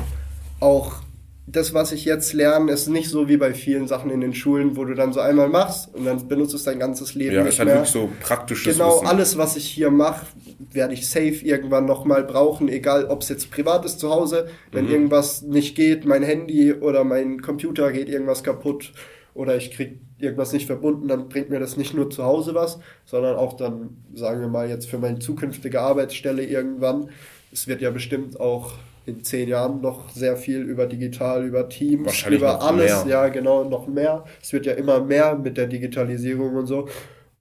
auch 0.60 1.02
das, 1.52 1.74
was 1.74 1.92
ich 1.92 2.04
jetzt 2.04 2.32
lerne, 2.32 2.70
ist 2.72 2.88
nicht 2.88 3.08
so 3.08 3.28
wie 3.28 3.36
bei 3.36 3.54
vielen 3.54 3.88
Sachen 3.88 4.10
in 4.10 4.20
den 4.20 4.34
Schulen, 4.34 4.76
wo 4.76 4.84
du 4.84 4.94
dann 4.94 5.12
so 5.12 5.20
einmal 5.20 5.48
machst 5.48 5.94
und 5.94 6.04
dann 6.04 6.28
benutzt 6.28 6.54
es 6.54 6.64
dein 6.64 6.78
ganzes 6.78 7.14
Leben 7.14 7.34
Ja, 7.34 7.42
nicht 7.42 7.54
ist 7.54 7.58
halt 7.58 7.68
mehr. 7.68 7.76
wirklich 7.76 7.92
so 7.92 8.10
praktisches 8.20 8.74
Genau, 8.76 8.96
Wissen. 8.96 9.06
alles, 9.06 9.38
was 9.38 9.56
ich 9.56 9.64
hier 9.66 9.90
mache, 9.90 10.26
werde 10.72 10.94
ich 10.94 11.08
safe 11.08 11.44
irgendwann 11.44 11.86
nochmal 11.86 12.24
brauchen, 12.24 12.68
egal 12.68 13.06
ob 13.06 13.22
es 13.22 13.28
jetzt 13.28 13.50
privat 13.50 13.84
ist 13.84 14.00
zu 14.00 14.10
Hause, 14.10 14.48
wenn 14.72 14.86
Mhm. 14.86 14.90
irgendwas 14.92 15.42
nicht 15.42 15.74
geht, 15.74 16.04
mein 16.04 16.22
Handy 16.22 16.72
oder 16.72 17.04
mein 17.04 17.40
Computer 17.40 17.90
geht 17.92 18.08
irgendwas 18.08 18.42
kaputt 18.42 18.92
oder 19.34 19.56
ich 19.56 19.70
krieg 19.70 20.00
irgendwas 20.18 20.52
nicht 20.52 20.66
verbunden, 20.66 21.08
dann 21.08 21.28
bringt 21.28 21.48
mir 21.50 21.60
das 21.60 21.76
nicht 21.76 21.94
nur 21.94 22.10
zu 22.10 22.24
Hause 22.24 22.54
was, 22.54 22.78
sondern 23.06 23.36
auch 23.36 23.54
dann, 23.56 23.96
sagen 24.14 24.40
wir 24.40 24.48
mal, 24.48 24.68
jetzt 24.68 24.88
für 24.88 24.98
meine 24.98 25.18
zukünftige 25.18 25.80
Arbeitsstelle 25.80 26.44
irgendwann. 26.44 27.08
Es 27.52 27.66
wird 27.66 27.80
ja 27.80 27.90
bestimmt 27.90 28.38
auch 28.38 28.74
in 29.06 29.24
zehn 29.24 29.48
Jahren 29.48 29.80
noch 29.80 30.10
sehr 30.10 30.36
viel 30.36 30.60
über 30.62 30.86
digital, 30.86 31.44
über 31.44 31.68
Teams, 31.68 32.24
über 32.28 32.62
alles, 32.62 33.04
mehr. 33.04 33.12
ja 33.12 33.28
genau, 33.28 33.64
noch 33.64 33.86
mehr. 33.86 34.24
Es 34.42 34.52
wird 34.52 34.66
ja 34.66 34.72
immer 34.74 35.00
mehr 35.02 35.36
mit 35.36 35.56
der 35.56 35.66
Digitalisierung 35.66 36.54
und 36.56 36.66
so. 36.66 36.88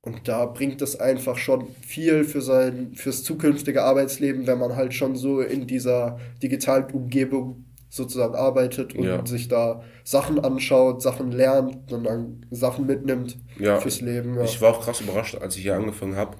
Und 0.02 0.28
da 0.28 0.46
bringt 0.46 0.82
es 0.82 0.98
einfach 1.00 1.38
schon 1.38 1.68
viel 1.82 2.24
für 2.24 2.42
sein, 2.42 2.92
fürs 2.96 3.24
zukünftige 3.24 3.84
Arbeitsleben, 3.84 4.48
wenn 4.48 4.58
man 4.58 4.76
halt 4.76 4.94
schon 4.94 5.16
so 5.16 5.42
in 5.42 5.68
dieser 5.68 6.18
digitalen 6.42 6.86
Umgebung 6.92 7.66
sozusagen 7.90 8.36
arbeitet 8.36 8.96
und 8.96 9.04
Ja. 9.04 9.26
sich 9.26 9.48
da 9.50 9.84
Sachen 10.04 10.40
anschaut, 10.40 11.02
Sachen 11.02 11.32
lernt 11.32 11.92
und 11.92 12.06
dann 12.06 12.46
Sachen 12.50 12.86
mitnimmt 12.86 13.38
Ja, 13.60 13.80
fürs 13.80 14.00
Leben. 14.00 14.36
Ja. 14.36 14.44
Ich 14.44 14.62
war 14.62 14.70
auch 14.76 14.82
krass 14.82 15.02
überrascht, 15.02 15.36
als 15.36 15.56
ich 15.58 15.64
hier 15.64 15.76
angefangen 15.76 16.16
habe, 16.16 16.38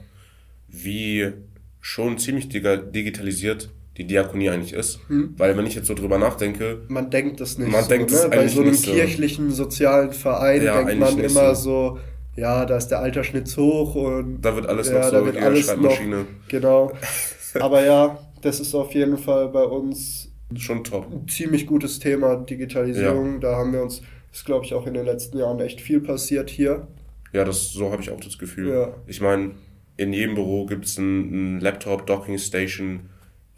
wie 0.68 1.34
schon 1.82 2.18
ziemlich 2.18 2.50
digitalisiert 2.50 3.70
die 4.00 4.08
Diakonie 4.08 4.50
eigentlich 4.50 4.74
ist. 4.74 5.00
Hm. 5.10 5.34
Weil 5.38 5.56
wenn 5.58 5.66
ich 5.68 5.76
jetzt 5.76 5.88
so 5.88 5.94
drüber 5.94 6.18
nachdenke, 6.18 6.82
man 6.88 7.10
denkt 7.12 7.40
das 7.42 7.58
nicht 7.58 7.70
Man 7.72 7.84
so, 7.84 7.90
denkt 7.90 8.12
ne? 8.12 8.28
Bei 8.32 8.48
so 8.48 8.62
einem 8.62 8.74
so. 8.74 8.92
kirchlichen, 8.92 9.52
sozialen 9.52 10.12
Verein 10.14 10.64
Ja, 10.64 10.82
denkt 10.84 11.00
man 11.02 11.20
immer 11.20 11.54
so. 11.54 12.00
ja, 12.36 12.66
da 12.66 12.78
ist 12.78 12.88
der 12.88 13.00
Altersschnitt 13.00 13.56
hoch 13.58 13.96
und 13.96 14.42
da 14.42 14.56
wird 14.56 14.66
alles 14.68 14.88
Ja, 14.88 14.96
noch 15.02 15.12
da 15.12 15.20
so 15.20 15.26
wird 15.26 15.36
hier 15.36 15.46
alles 15.46 15.66
Schreibmaschine. 15.66 16.26
genau. 16.48 16.92
Aber 17.60 17.84
ja, 17.86 18.18
das 18.42 18.60
ist 18.62 18.74
auf 18.74 18.94
jeden 18.94 19.18
Fall 19.18 19.50
bei 19.50 19.64
uns 19.64 20.32
Schon 20.56 20.84
top. 20.84 21.12
ein 21.12 21.28
ziemlich 21.28 21.68
gutes 21.68 22.00
Thema, 22.00 22.38
Digitalisierung. 22.38 23.42
Da 23.42 23.56
haben 23.58 23.74
wir 23.74 23.82
uns, 23.84 24.02
ist 24.32 24.46
glaube 24.46 24.64
ich 24.66 24.74
auch 24.74 24.88
in 24.88 24.94
den 24.94 25.06
letzten 25.06 25.38
Jahren 25.40 25.60
echt 25.60 25.82
viel 25.82 26.00
passiert 26.00 26.50
hier. 26.50 26.88
Ja, 27.34 27.44
das, 27.44 27.72
so 27.74 27.92
habe 27.92 28.02
ich 28.02 28.10
auch 28.12 28.20
das 28.22 28.38
Gefühl. 28.38 28.70
Ja. 28.70 28.94
Ich 29.08 29.20
meine, 29.22 29.52
in 29.98 30.14
jedem 30.14 30.36
Büro 30.36 30.66
gibt 30.66 30.86
es 30.86 30.98
einen 30.98 31.60
Laptop, 31.60 32.08
Docking 32.08 32.38
Station, 32.38 33.02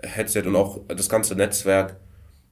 Headset 0.04 0.44
und 0.46 0.56
auch 0.56 0.80
das 0.88 1.10
ganze 1.10 1.36
Netzwerk 1.36 1.98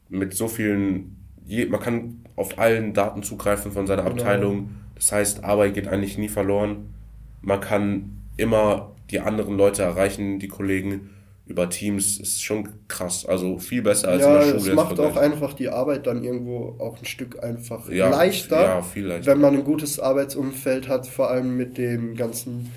mit 0.09 0.33
so 0.33 0.47
vielen, 0.47 1.17
je, 1.45 1.65
man 1.65 1.79
kann 1.79 2.25
auf 2.35 2.57
allen 2.59 2.93
Daten 2.93 3.23
zugreifen 3.23 3.71
von 3.71 3.85
seiner 3.87 4.03
Genau. 4.03 4.15
Abteilung. 4.15 4.69
Das 4.95 5.11
heißt, 5.11 5.43
Arbeit 5.43 5.73
geht 5.75 5.87
eigentlich 5.87 6.17
nie 6.17 6.29
verloren. 6.29 6.93
Man 7.41 7.61
kann 7.61 8.17
immer 8.37 8.91
die 9.11 9.19
anderen 9.19 9.55
Leute 9.57 9.83
erreichen, 9.83 10.39
die 10.39 10.47
Kollegen 10.47 11.09
über 11.45 11.69
Teams. 11.69 12.19
Ist 12.19 12.43
schon 12.43 12.69
krass. 12.87 13.25
Also 13.25 13.57
viel 13.59 13.81
besser 13.81 14.09
als 14.09 14.21
ja, 14.23 14.27
in 14.27 14.33
der 14.53 14.59
Schule. 14.59 14.69
es 14.71 14.75
macht 14.75 14.99
auch 14.99 15.15
einfach 15.15 15.53
die 15.53 15.69
Arbeit 15.69 16.05
dann 16.07 16.23
irgendwo 16.23 16.75
auch 16.79 16.97
ein 16.99 17.05
Stück 17.05 17.41
einfach 17.43 17.89
Ja, 17.89 18.09
leichter. 18.09 18.61
ja, 18.61 18.81
viel 18.81 19.05
leichter. 19.07 19.31
Wenn 19.31 19.41
man 19.41 19.55
ein 19.55 19.63
gutes 19.63 19.99
Arbeitsumfeld 19.99 20.87
hat, 20.87 21.07
vor 21.07 21.29
allem 21.29 21.55
mit 21.57 21.77
den 21.77 22.15
ganzen 22.15 22.71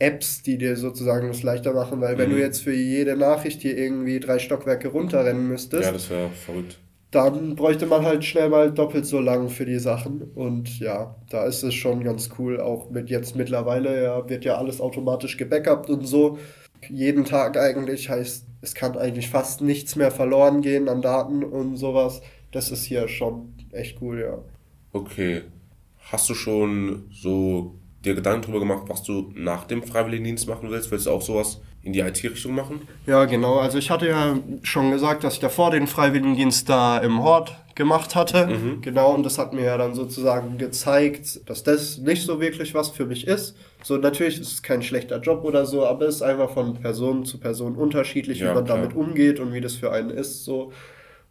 Apps, 0.00 0.42
die 0.42 0.58
dir 0.58 0.76
sozusagen 0.76 1.28
das 1.28 1.42
leichter 1.44 1.72
machen, 1.72 2.00
weil 2.00 2.18
wenn 2.18 2.30
Mhm. 2.30 2.34
du 2.34 2.40
jetzt 2.40 2.62
für 2.62 2.72
jede 2.74 3.16
Nachricht 3.16 3.62
hier 3.62 3.76
irgendwie 3.78 4.18
drei 4.18 4.38
Stockwerke 4.40 4.88
runterrennen 4.88 5.46
müsstest, 5.46 5.84
Ja, 5.84 5.92
das 5.92 6.10
wäre 6.10 6.30
verrückt. 6.30 6.78
dann 7.12 7.54
bräuchte 7.54 7.86
man 7.86 8.04
halt 8.04 8.24
schnell 8.24 8.48
mal 8.48 8.72
doppelt 8.72 9.04
so 9.06 9.20
lang 9.20 9.48
für 9.50 9.66
die 9.66 9.78
Sachen. 9.78 10.22
Und 10.34 10.78
ja, 10.80 11.16
da 11.28 11.44
ist 11.44 11.62
es 11.62 11.74
schon 11.74 12.02
ganz 12.02 12.30
cool. 12.38 12.60
Auch 12.60 12.90
mit 12.90 13.10
jetzt 13.10 13.36
mittlerweile 13.36 14.02
ja, 14.02 14.28
wird 14.28 14.44
ja 14.44 14.56
alles 14.56 14.80
automatisch 14.80 15.36
gebackupt 15.36 15.90
und 15.90 16.06
so. 16.06 16.38
Jeden 16.88 17.24
Tag 17.26 17.58
eigentlich 17.58 18.08
heißt, 18.08 18.46
es 18.62 18.74
kann 18.74 18.96
eigentlich 18.96 19.28
fast 19.28 19.60
nichts 19.60 19.96
mehr 19.96 20.10
verloren 20.10 20.62
gehen 20.62 20.88
an 20.88 21.02
Daten 21.02 21.44
und 21.44 21.76
sowas. 21.76 22.22
Das 22.52 22.70
ist 22.70 22.84
hier 22.84 23.06
schon 23.08 23.52
echt 23.72 24.00
cool, 24.00 24.20
ja. 24.20 24.38
Okay. 24.92 25.42
Hast 26.10 26.28
du 26.30 26.34
schon 26.34 27.04
so 27.12 27.74
dir 28.04 28.14
Gedanken 28.14 28.42
darüber 28.42 28.60
gemacht, 28.60 28.84
was 28.88 29.02
du 29.02 29.30
nach 29.34 29.64
dem 29.64 29.82
Freiwilligendienst 29.82 30.48
machen 30.48 30.70
willst? 30.70 30.90
Willst 30.90 31.06
du 31.06 31.10
auch 31.10 31.22
sowas 31.22 31.60
in 31.82 31.92
die 31.92 32.00
IT-Richtung 32.00 32.54
machen? 32.54 32.82
Ja, 33.06 33.24
genau. 33.24 33.58
Also 33.58 33.78
ich 33.78 33.90
hatte 33.90 34.08
ja 34.08 34.38
schon 34.62 34.90
gesagt, 34.90 35.24
dass 35.24 35.34
ich 35.34 35.40
davor 35.40 35.70
den 35.70 35.86
Freiwilligendienst 35.86 36.68
da 36.68 36.98
im 36.98 37.22
Hort 37.22 37.56
gemacht 37.74 38.14
hatte. 38.14 38.48
Genau, 38.82 39.14
und 39.14 39.24
das 39.24 39.38
hat 39.38 39.52
mir 39.54 39.64
ja 39.64 39.78
dann 39.78 39.94
sozusagen 39.94 40.58
gezeigt, 40.58 41.48
dass 41.48 41.62
das 41.62 41.98
nicht 41.98 42.22
so 42.26 42.40
wirklich 42.40 42.74
was 42.74 42.90
für 42.90 43.06
mich 43.06 43.26
ist. 43.26 43.56
So, 43.82 43.96
natürlich 43.96 44.38
ist 44.40 44.52
es 44.52 44.62
kein 44.62 44.82
schlechter 44.82 45.18
Job 45.20 45.44
oder 45.44 45.64
so, 45.64 45.86
aber 45.86 46.06
es 46.06 46.16
ist 46.16 46.22
einfach 46.22 46.50
von 46.50 46.74
Person 46.74 47.24
zu 47.24 47.38
Person 47.38 47.76
unterschiedlich, 47.76 48.40
Ja, 48.40 48.50
wie 48.50 48.54
man 48.56 48.64
klar. 48.64 48.78
damit 48.78 48.94
umgeht 48.94 49.40
und 49.40 49.54
wie 49.54 49.60
das 49.62 49.74
für 49.76 49.92
einen 49.92 50.10
ist. 50.10 50.44
So. 50.44 50.72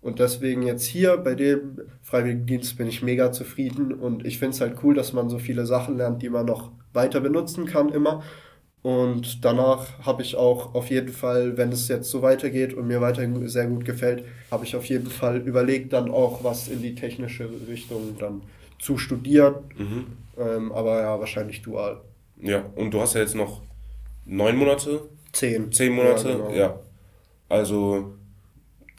Und 0.02 0.20
deswegen 0.20 0.64
jetzt 0.64 0.86
hier 0.86 1.18
bei 1.18 1.36
dem 1.36 1.82
Freiwilligendienst 2.04 2.78
bin 2.78 2.88
ich 2.88 3.02
mega 3.02 3.32
zufrieden 3.32 3.94
und 3.94 4.26
ich 4.26 4.40
finde 4.40 4.56
es 4.56 4.62
halt 4.62 4.78
cool, 4.84 4.96
dass 4.96 5.12
man 5.12 5.30
so 5.30 5.40
viele 5.40 5.66
Sachen 5.66 5.98
lernt, 5.98 6.22
die 6.22 6.30
man 6.30 6.46
noch 6.46 6.72
weiter 6.94 7.20
benutzen 7.20 7.66
kann 7.66 7.90
immer. 7.90 8.24
Und 8.82 9.44
danach 9.44 10.00
habe 10.06 10.22
ich 10.22 10.38
auch 10.38 10.74
auf 10.74 10.90
jeden 10.90 11.10
Fall, 11.10 11.58
wenn 11.58 11.72
es 11.74 11.90
jetzt 11.90 12.10
so 12.10 12.22
weitergeht 12.22 12.74
und 12.74 12.88
mir 12.88 13.02
weiterhin 13.02 13.46
sehr 13.50 13.68
gut 13.68 13.84
gefällt, 13.84 14.24
habe 14.52 14.64
ich 14.64 14.76
auf 14.78 14.86
jeden 14.86 15.08
Fall 15.10 15.38
überlegt, 15.42 15.92
dann 15.92 16.10
auch 16.10 16.46
was 16.46 16.70
in 16.70 16.82
die 16.82 16.96
technische 16.96 17.50
Richtung 17.68 18.16
dann 18.18 18.42
zu 18.80 18.98
studieren. 18.98 19.56
Mhm. 19.78 20.06
Ähm, 20.38 20.72
aber 20.72 21.02
ja, 21.02 21.20
wahrscheinlich 21.20 21.62
dual. 21.62 22.00
Ja, 22.42 22.64
und 22.76 22.94
du 22.94 23.02
hast 23.02 23.16
ja 23.16 23.20
jetzt 23.22 23.36
noch 23.36 23.62
neun 24.26 24.56
Monate, 24.56 25.02
Zehn. 25.34 25.72
zehn 25.74 25.92
Monate, 25.94 26.30
Ja, 26.30 26.36
genau. 26.36 26.52
ja. 26.54 26.80
Also, 27.50 28.14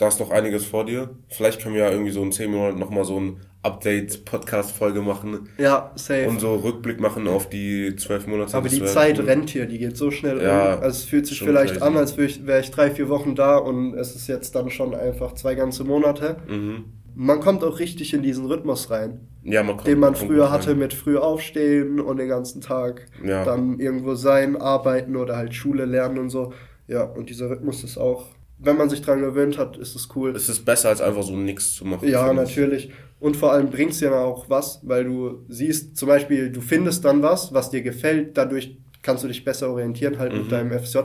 da 0.01 0.09
ist 0.09 0.19
noch 0.19 0.31
einiges 0.31 0.65
vor 0.65 0.85
dir. 0.87 1.11
Vielleicht 1.29 1.61
können 1.63 1.75
wir 1.75 1.83
ja 1.85 1.91
irgendwie 1.91 2.11
so 2.11 2.23
in 2.23 2.33
zehn 2.33 2.51
Monaten 2.51 2.79
nochmal 2.79 3.05
so 3.05 3.21
ein 3.21 3.41
Update-Podcast-Folge 3.63 5.03
machen 5.03 5.49
Ja, 5.59 5.93
safe. 5.95 6.29
und 6.29 6.41
so 6.41 6.55
Rückblick 6.57 7.01
machen 7.01 7.29
auf 7.29 7.49
die 7.49 7.95
zwölf 7.97 8.27
Monate. 8.27 8.57
aber 8.57 8.69
die 8.69 8.85
Zeit 8.85 9.19
cool. 9.19 9.27
rennt 9.27 9.51
hier, 9.51 9.67
die 9.67 9.79
geht 9.79 9.97
so 9.97 10.11
schnell 10.11 10.43
Ja, 10.43 10.75
um. 10.77 10.83
Also 10.83 10.89
es 10.99 11.05
fühlt 11.05 11.27
sich 11.27 11.39
vielleicht 11.41 11.75
crazy. 11.75 11.85
an, 11.85 11.97
als 11.97 12.17
wäre 12.17 12.27
ich, 12.29 12.47
wär 12.47 12.61
ich 12.61 12.71
drei, 12.71 12.91
vier 12.91 13.09
Wochen 13.09 13.35
da 13.35 13.57
und 13.59 13.95
es 13.95 14.15
ist 14.17 14.27
jetzt 14.29 14.55
dann 14.55 14.71
schon 14.71 14.95
einfach 14.95 15.35
zwei 15.35 15.55
ganze 15.55 15.85
Monate. 15.85 16.37
Mhm. 16.49 16.85
Man 17.15 17.41
kommt 17.41 17.65
auch 17.65 17.79
richtig 17.79 18.15
in 18.15 18.23
diesen 18.23 18.47
Rhythmus 18.47 18.91
rein. 18.91 19.29
Ja, 19.43 19.63
man 19.63 19.77
kommt, 19.77 19.89
den 19.89 19.99
man 19.99 20.15
früher 20.15 20.45
gut 20.45 20.51
hatte 20.53 20.71
rein. 20.71 20.79
mit 20.79 20.95
früh 20.95 21.17
aufstehen 21.19 22.01
und 22.01 22.19
den 22.19 22.29
ganzen 22.29 22.61
Tag 22.61 23.07
Ja. 23.25 23.45
dann 23.45 23.79
irgendwo 23.81 24.15
sein, 24.15 24.57
arbeiten 24.57 25.17
oder 25.17 25.37
halt 25.37 25.55
Schule 25.55 25.85
lernen 25.85 26.19
und 26.19 26.31
so. 26.31 26.53
Ja, 26.87 27.03
und 27.05 27.29
dieser 27.31 27.51
Rhythmus 27.51 27.85
ist 27.85 27.99
auch, 27.99 28.27
wenn 28.62 28.77
man 28.77 28.88
sich 28.90 29.03
dran 29.03 29.20
gewöhnt 29.20 29.59
hat, 29.59 29.77
ist 29.77 29.94
es 29.96 30.09
cool. 30.14 30.31
Es 30.37 30.49
ist 30.49 30.64
besser, 30.64 30.88
als 30.90 31.01
einfach 31.01 31.23
so 31.23 31.35
nichts 31.37 31.75
zu 31.75 31.85
machen. 31.85 32.09
ja, 32.09 32.33
natürlich. 32.33 32.90
Und 33.18 33.37
vor 33.37 33.53
allem 33.53 33.70
bringt 33.70 33.90
es 33.92 33.99
dir 33.99 34.11
dann 34.11 34.23
auch 34.23 34.49
was, 34.49 34.81
weil 34.83 35.05
du 35.05 35.44
siehst, 35.49 35.96
zum 35.96 36.09
Beispiel, 36.09 36.51
du 36.51 36.61
findest 36.61 37.05
dann 37.05 37.23
was, 37.23 37.53
was 37.53 37.70
dir 37.70 37.83
gefällt, 37.83 38.37
dadurch 38.38 38.77
kannst 39.03 39.25
du 39.25 39.29
dich 39.29 39.44
besser 39.44 39.70
orientieren 39.70 40.18
halt 40.18 40.33
Mhm. 40.33 40.38
mit 40.38 40.53
deinem 40.53 40.73
FSJ. 40.73 41.01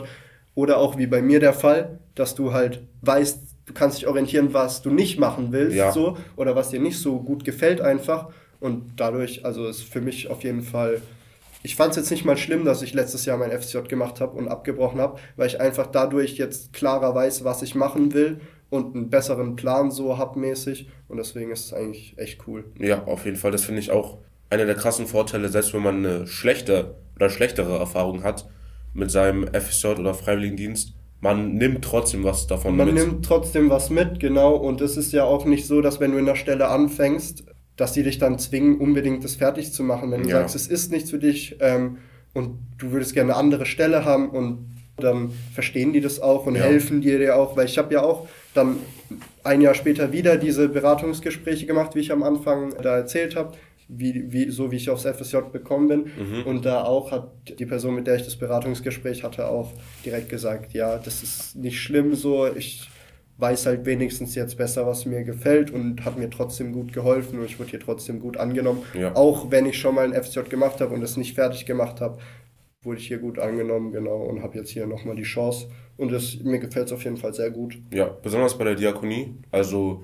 Oder 0.53 0.77
auch 0.77 0.97
wie 0.97 1.07
bei 1.07 1.21
mir 1.21 1.39
der 1.41 1.53
Fall, 1.53 1.99
dass 2.15 2.33
du 2.35 2.53
halt 2.53 2.83
weißt, 3.01 3.39
du 3.65 3.73
kannst 3.73 3.97
dich 3.97 4.07
orientieren, 4.07 4.53
was 4.53 4.81
du 4.81 4.89
nicht 4.91 5.19
machen 5.19 5.47
willst, 5.51 5.75
Ja. 5.75 5.91
so, 5.91 6.17
oder 6.37 6.55
was 6.55 6.69
dir 6.69 6.79
nicht 6.79 6.97
so 6.99 7.19
gut 7.19 7.43
gefällt 7.43 7.81
einfach. 7.81 8.29
Und 8.61 8.93
dadurch, 8.97 9.43
also 9.45 9.67
ist 9.67 9.83
für 9.83 9.99
mich 10.01 10.29
auf 10.29 10.43
jeden 10.43 10.61
Fall. 10.61 11.01
Ich 11.65 11.75
fand 11.75 11.91
es 11.91 11.97
jetzt 11.97 12.11
nicht 12.11 12.25
mal 12.25 12.37
schlimm, 12.37 12.63
dass 12.63 12.83
ich 12.83 12.93
letztes 12.93 13.25
Jahr 13.25 13.37
mein 13.37 13.51
FSJ 13.51 13.79
gemacht 13.89 14.21
habe 14.21 14.37
und 14.37 14.47
abgebrochen 14.49 14.99
habe, 15.01 15.17
weil 15.35 15.47
ich 15.47 15.59
einfach 15.59 15.87
dadurch 15.87 16.37
jetzt 16.37 16.73
klarer 16.73 17.15
weiß, 17.15 17.43
was 17.43 17.63
ich 17.63 17.73
machen 17.73 18.13
will 18.13 18.39
und 18.69 18.95
einen 18.95 19.09
besseren 19.09 19.55
Plan 19.55 19.89
so 19.89 20.19
hab 20.19 20.35
mäßig. 20.35 20.87
Und 21.07 21.17
deswegen 21.17 21.51
ist 21.51 21.65
es 21.65 21.73
eigentlich 21.73 22.13
echt 22.17 22.47
cool. 22.47 22.65
Ja, 22.77 23.05
auf 23.05 23.25
jeden 23.25 23.37
Fall. 23.37 23.51
Das 23.51 23.63
finde 23.65 23.79
ich 23.81 23.89
auch 23.89 24.19
einer 24.51 24.65
der 24.65 24.75
krassen 24.75 25.07
Vorteile, 25.07 25.49
selbst 25.49 25.73
wenn 25.73 25.81
man 25.81 26.05
eine 26.05 26.27
schlechte 26.27 26.97
oder 27.15 27.29
schlechtere 27.31 27.79
Erfahrung 27.79 28.23
hat. 28.23 28.47
mit 28.93 29.09
seinem 29.11 29.45
FSJ 29.51 29.87
oder 29.87 30.13
Freiwilligendienst, 30.13 30.93
man 31.19 31.55
nimmt 31.55 31.83
trotzdem 31.83 32.23
was 32.23 32.45
davon 32.47 32.77
Man 32.77 32.93
mit. 32.93 32.95
nimmt 33.03 33.25
trotzdem 33.25 33.69
was 33.71 33.89
mit, 33.89 34.19
genau. 34.19 34.55
Und 34.55 34.81
es 34.81 34.97
ist 34.97 35.11
ja 35.13 35.23
auch 35.23 35.45
nicht 35.45 35.65
so, 35.65 35.81
dass 35.81 35.99
wenn 35.99 36.11
du 36.11 36.17
in 36.19 36.25
der 36.27 36.35
Stelle 36.35 36.67
anfängst, 36.67 37.43
dass 37.77 37.93
die 37.93 38.03
dich 38.03 38.17
dann 38.17 38.39
zwingen, 38.39 38.77
unbedingt 38.79 39.23
das 39.23 39.35
fertig 39.35 39.73
zu 39.73 39.83
machen. 39.83 40.11
Wenn 40.11 40.23
du 40.23 40.29
Ja. 40.29 40.37
sagst, 40.39 40.55
es 40.55 40.67
ist 40.67 40.91
nichts 40.91 41.09
für 41.09 41.19
dich 41.19 41.57
ähm, 41.59 41.97
und 42.33 42.57
du 42.77 42.91
würdest 42.91 43.13
gerne 43.13 43.31
eine 43.33 43.39
andere 43.39 43.65
Stelle 43.65 44.05
haben 44.05 44.29
und 44.29 44.69
dann 44.97 45.31
verstehen 45.53 45.91
die 45.91 45.99
das 45.99 46.21
auch 46.21 46.45
und 46.45 46.55
Ja. 46.55 46.61
helfen 46.63 47.01
dir 47.01 47.19
dir 47.19 47.35
auch, 47.35 47.57
weil 47.57 47.65
ich 47.65 47.77
habe 47.77 47.93
ja 47.93 48.01
auch 48.03 48.27
dann 48.53 48.77
ein 49.43 49.59
Jahr 49.61 49.73
später 49.75 50.13
wieder 50.13 50.37
diese 50.37 50.69
Beratungsgespräche 50.69 51.65
gemacht, 51.65 51.95
wie 51.95 51.99
ich 51.99 52.11
am 52.13 52.23
Anfang 52.23 52.73
da 52.81 52.95
erzählt 52.97 53.35
habe, 53.35 53.57
wie, 53.89 54.31
wie, 54.31 54.49
so 54.49 54.71
wie 54.71 54.77
ich 54.77 54.89
aufs 54.89 55.03
FSJ 55.05 55.37
bekommen 55.51 55.87
bin. 55.89 55.99
Mhm. 56.17 56.43
Und 56.45 56.65
da 56.65 56.83
auch 56.85 57.11
hat 57.11 57.29
die 57.59 57.65
Person, 57.65 57.93
mit 57.95 58.07
der 58.07 58.15
ich 58.15 58.23
das 58.23 58.37
Beratungsgespräch 58.37 59.23
hatte, 59.23 59.47
auch 59.49 59.73
direkt 60.05 60.29
gesagt, 60.29 60.73
ja, 60.73 60.97
das 60.97 61.21
ist 61.21 61.55
nicht 61.57 61.79
schlimm 61.79 62.15
so, 62.15 62.47
ich 62.55 62.89
weiß 63.37 63.65
halt 63.65 63.85
wenigstens 63.85 64.35
jetzt 64.35 64.57
besser, 64.57 64.87
was 64.87 65.05
mir 65.05 65.23
gefällt 65.23 65.71
und 65.71 66.05
hat 66.05 66.17
mir 66.17 66.29
trotzdem 66.29 66.71
gut 66.71 66.93
geholfen 66.93 67.39
und 67.39 67.45
ich 67.45 67.59
wurde 67.59 67.71
hier 67.71 67.79
trotzdem 67.79 68.19
gut 68.19 68.37
angenommen. 68.37 68.83
Ja. 68.93 69.13
Auch 69.15 69.51
wenn 69.51 69.65
ich 69.65 69.77
schon 69.77 69.95
mal 69.95 70.05
ein 70.05 70.23
FSJ 70.23 70.41
gemacht 70.49 70.79
habe 70.79 70.93
und 70.93 71.01
es 71.03 71.17
nicht 71.17 71.35
fertig 71.35 71.65
gemacht 71.65 71.99
habe, 71.99 72.19
wurde 72.81 72.99
ich 72.99 73.07
hier 73.07 73.17
gut 73.17 73.39
angenommen, 73.39 73.91
genau, 73.91 74.23
und 74.23 74.41
habe 74.41 74.57
jetzt 74.57 74.69
hier 74.69 74.87
nochmal 74.87 75.15
die 75.15 75.23
Chance. 75.23 75.69
Und 75.97 76.11
das, 76.11 76.39
mir 76.43 76.59
gefällt 76.59 76.87
es 76.87 76.93
auf 76.93 77.03
jeden 77.03 77.17
Fall 77.17 77.33
sehr 77.33 77.51
gut. 77.51 77.81
Ja, 77.91 78.05
besonders 78.05 78.57
bei 78.57 78.63
der 78.63 78.75
Diakonie. 78.75 79.35
Also, 79.51 80.03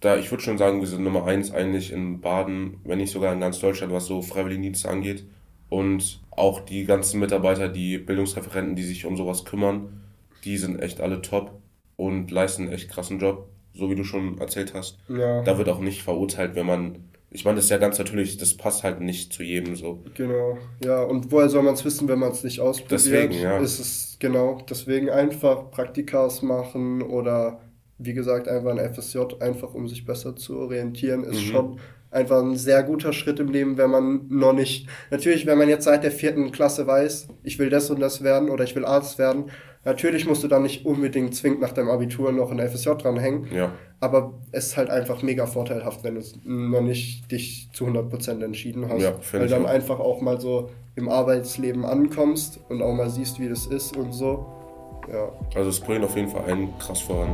da 0.00 0.16
ich 0.16 0.30
würde 0.30 0.42
schon 0.42 0.58
sagen, 0.58 0.80
wir 0.80 0.86
sind 0.86 1.02
Nummer 1.02 1.24
eins 1.24 1.52
eigentlich 1.52 1.92
in 1.92 2.20
Baden, 2.20 2.80
wenn 2.84 2.98
nicht 2.98 3.12
sogar 3.12 3.32
in 3.32 3.40
ganz 3.40 3.58
Deutschland, 3.58 3.92
was 3.92 4.06
so 4.06 4.22
Freiwilligendienste 4.22 4.88
angeht. 4.88 5.26
Und 5.68 6.20
auch 6.30 6.60
die 6.60 6.84
ganzen 6.84 7.18
Mitarbeiter, 7.18 7.68
die 7.68 7.98
Bildungsreferenten, 7.98 8.76
die 8.76 8.84
sich 8.84 9.04
um 9.04 9.16
sowas 9.16 9.44
kümmern, 9.44 10.02
die 10.44 10.58
sind 10.58 10.80
echt 10.80 11.00
alle 11.00 11.22
top 11.22 11.60
und 11.96 12.30
leisten 12.30 12.64
einen 12.64 12.72
echt 12.72 12.90
krassen 12.90 13.18
Job, 13.18 13.48
so 13.74 13.90
wie 13.90 13.94
du 13.94 14.04
schon 14.04 14.38
erzählt 14.38 14.74
hast. 14.74 14.98
Ja. 15.08 15.42
Da 15.42 15.58
wird 15.58 15.68
auch 15.68 15.80
nicht 15.80 16.02
verurteilt, 16.02 16.54
wenn 16.54 16.66
man. 16.66 16.98
Ich 17.30 17.44
meine, 17.44 17.56
das 17.56 17.64
ist 17.64 17.70
ja 17.70 17.78
ganz 17.78 17.98
natürlich, 17.98 18.38
das 18.38 18.54
passt 18.54 18.82
halt 18.84 19.00
nicht 19.00 19.32
zu 19.32 19.42
jedem 19.42 19.74
so. 19.76 20.00
Genau, 20.14 20.56
ja, 20.84 21.02
und 21.02 21.30
woher 21.32 21.48
soll 21.48 21.62
man 21.64 21.74
es 21.74 21.84
wissen, 21.84 22.08
wenn 22.08 22.18
man 22.20 22.30
es 22.32 22.44
nicht 22.44 22.60
ausprobiert? 22.60 22.92
Deswegen, 22.92 23.34
ja. 23.34 23.58
Ist 23.58 23.78
es, 23.80 24.16
genau, 24.20 24.58
deswegen 24.70 25.10
einfach 25.10 25.70
Praktikas 25.70 26.40
machen 26.42 27.02
oder 27.02 27.60
wie 27.98 28.14
gesagt, 28.14 28.46
einfach 28.46 28.70
ein 28.70 28.94
FSJ, 28.94 29.18
einfach 29.40 29.74
um 29.74 29.88
sich 29.88 30.04
besser 30.04 30.36
zu 30.36 30.58
orientieren, 30.58 31.24
ist 31.24 31.40
Mhm. 31.40 31.50
schon 31.50 31.80
einfach 32.10 32.40
ein 32.42 32.56
sehr 32.56 32.82
guter 32.82 33.12
Schritt 33.12 33.40
im 33.40 33.48
Leben, 33.50 33.76
wenn 33.76 33.90
man 33.90 34.26
noch 34.28 34.52
nicht, 34.52 34.86
natürlich, 35.10 35.44
wenn 35.46 35.58
man 35.58 35.68
jetzt 35.68 35.84
seit 35.84 36.04
der 36.04 36.12
vierten 36.12 36.52
Klasse 36.52 36.86
weiß, 36.86 37.28
ich 37.42 37.58
will 37.58 37.68
das 37.68 37.90
und 37.90 38.00
das 38.00 38.22
werden 38.22 38.48
oder 38.50 38.64
ich 38.64 38.74
will 38.76 38.84
Arzt 38.84 39.18
werden, 39.18 39.50
natürlich 39.86 40.26
musst 40.26 40.42
du 40.42 40.48
dann 40.48 40.64
nicht 40.64 40.84
unbedingt 40.84 41.34
zwingend 41.34 41.60
nach 41.60 41.72
deinem 41.72 41.88
Abitur 41.88 42.32
noch 42.32 42.50
ein 42.50 42.58
FSJ 42.58 42.90
dranhängen, 42.98 43.46
Ja, 43.52 43.72
aber 44.00 44.34
es 44.52 44.66
ist 44.66 44.76
halt 44.76 44.90
einfach 44.90 45.22
mega 45.22 45.46
vorteilhaft, 45.46 46.04
wenn 46.04 46.14
du 46.14 46.20
es 46.20 46.38
noch 46.44 46.82
nicht 46.82 47.30
dich 47.30 47.70
zu 47.72 47.86
100% 47.86 48.44
entschieden 48.44 48.88
hast. 48.90 49.00
Ja, 49.00 49.14
weil 49.32 49.48
dann 49.48 49.64
auch. 49.64 49.70
einfach 49.70 50.00
auch 50.00 50.20
mal 50.20 50.40
so 50.40 50.70
im 50.96 51.08
Arbeitsleben 51.08 51.84
ankommst 51.84 52.60
und 52.68 52.82
auch 52.82 52.92
mal 52.92 53.08
siehst, 53.08 53.40
wie 53.40 53.48
das 53.48 53.66
ist 53.66 53.96
und 53.96 54.12
so. 54.12 54.46
Ja. 55.10 55.30
also 55.54 55.70
es 55.70 55.78
bringt 55.78 56.04
auf 56.04 56.16
jeden 56.16 56.28
Fall 56.28 56.44
einen 56.50 56.76
krass 56.78 57.00
voran. 57.00 57.28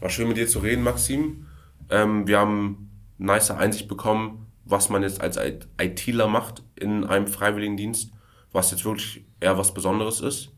War 0.00 0.10
schön 0.10 0.28
mit 0.28 0.36
dir 0.36 0.46
zu 0.46 0.58
reden, 0.58 0.82
Maxim. 0.82 1.46
Ähm, 1.90 2.26
wir 2.28 2.38
haben 2.38 2.90
nice 3.16 3.50
Einsicht 3.50 3.88
bekommen, 3.88 4.47
was 4.68 4.90
man 4.90 5.02
jetzt 5.02 5.20
als 5.20 5.38
ITler 5.80 6.28
macht 6.28 6.62
in 6.76 7.04
einem 7.04 7.26
Freiwilligendienst, 7.26 8.12
was 8.52 8.70
jetzt 8.70 8.84
wirklich 8.84 9.24
eher 9.40 9.58
was 9.58 9.74
Besonderes 9.74 10.20
ist. 10.20 10.50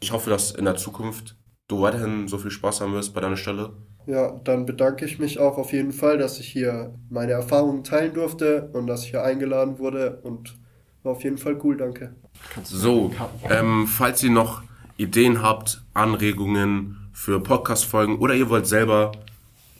Ich 0.00 0.12
hoffe, 0.12 0.30
dass 0.30 0.52
in 0.52 0.64
der 0.64 0.76
Zukunft 0.76 1.36
du 1.66 1.82
weiterhin 1.82 2.28
so 2.28 2.38
viel 2.38 2.50
Spaß 2.50 2.80
haben 2.80 2.92
wirst 2.92 3.14
bei 3.14 3.20
deiner 3.20 3.36
Stelle. 3.36 3.72
Ja, 4.06 4.40
dann 4.44 4.64
bedanke 4.64 5.04
ich 5.04 5.18
mich 5.18 5.38
auch 5.38 5.58
auf 5.58 5.72
jeden 5.72 5.92
Fall, 5.92 6.16
dass 6.16 6.40
ich 6.40 6.48
hier 6.48 6.94
meine 7.10 7.32
Erfahrungen 7.32 7.84
teilen 7.84 8.14
durfte 8.14 8.70
und 8.72 8.86
dass 8.86 9.04
ich 9.04 9.10
hier 9.10 9.22
eingeladen 9.22 9.78
wurde 9.78 10.20
und 10.22 10.56
war 11.02 11.12
auf 11.12 11.24
jeden 11.24 11.36
Fall 11.36 11.58
cool, 11.62 11.76
danke. 11.76 12.14
So, 12.62 13.12
ähm, 13.50 13.86
falls 13.86 14.22
ihr 14.22 14.30
noch 14.30 14.62
Ideen 14.96 15.42
habt, 15.42 15.82
Anregungen 15.94 16.96
für 17.12 17.40
Podcast-Folgen 17.40 18.18
oder 18.18 18.34
ihr 18.34 18.48
wollt 18.48 18.66
selber 18.66 19.12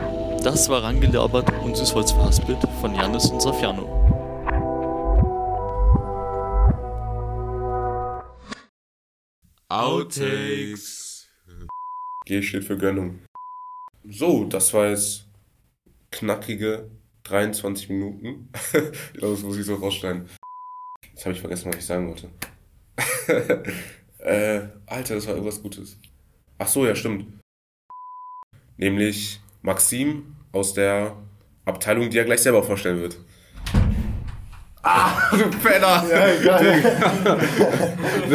Das 0.45 0.69
war 0.69 0.83
Rangelabert 0.83 1.51
und 1.63 1.77
Süßholz 1.77 2.13
verhaspelt 2.13 2.59
von 2.81 2.95
Janis 2.95 3.27
und 3.27 3.41
Safiano. 3.41 4.02
Outtakes. 9.73 11.31
G 12.27 12.43
steht 12.43 12.65
für 12.65 12.77
Gönnung. 12.77 13.21
So, 14.07 14.45
das 14.45 14.75
war 14.75 14.91
jetzt 14.91 15.25
knackige 16.11 16.91
23 17.23 17.89
Minuten. 17.89 18.51
das 19.19 19.41
muss 19.41 19.57
ich 19.57 19.65
so 19.65 19.77
rausschneiden. 19.77 20.29
Jetzt 21.15 21.25
habe 21.25 21.35
ich 21.35 21.41
vergessen, 21.41 21.71
was 21.71 21.77
ich 21.77 21.87
sagen 21.87 22.07
wollte. 22.07 22.29
äh, 24.19 24.61
Alter, 24.85 25.15
das 25.15 25.27
war 25.27 25.35
irgendwas 25.35 25.63
Gutes. 25.63 25.97
Ach 26.59 26.69
so, 26.69 26.85
ja, 26.85 26.95
stimmt. 26.95 27.27
Nämlich 28.77 29.41
Maxim 29.63 30.37
aus 30.53 30.75
der 30.75 31.17
Abteilung, 31.65 32.11
die 32.11 32.19
er 32.19 32.27
gleich 32.27 32.43
selber 32.43 32.63
vorstellen 32.63 33.01
wird. 33.01 33.17
Ah, 34.83 35.31
du 35.31 35.49
Penner! 35.61 36.05
Ja, 36.11 36.59
geil. 36.59 37.39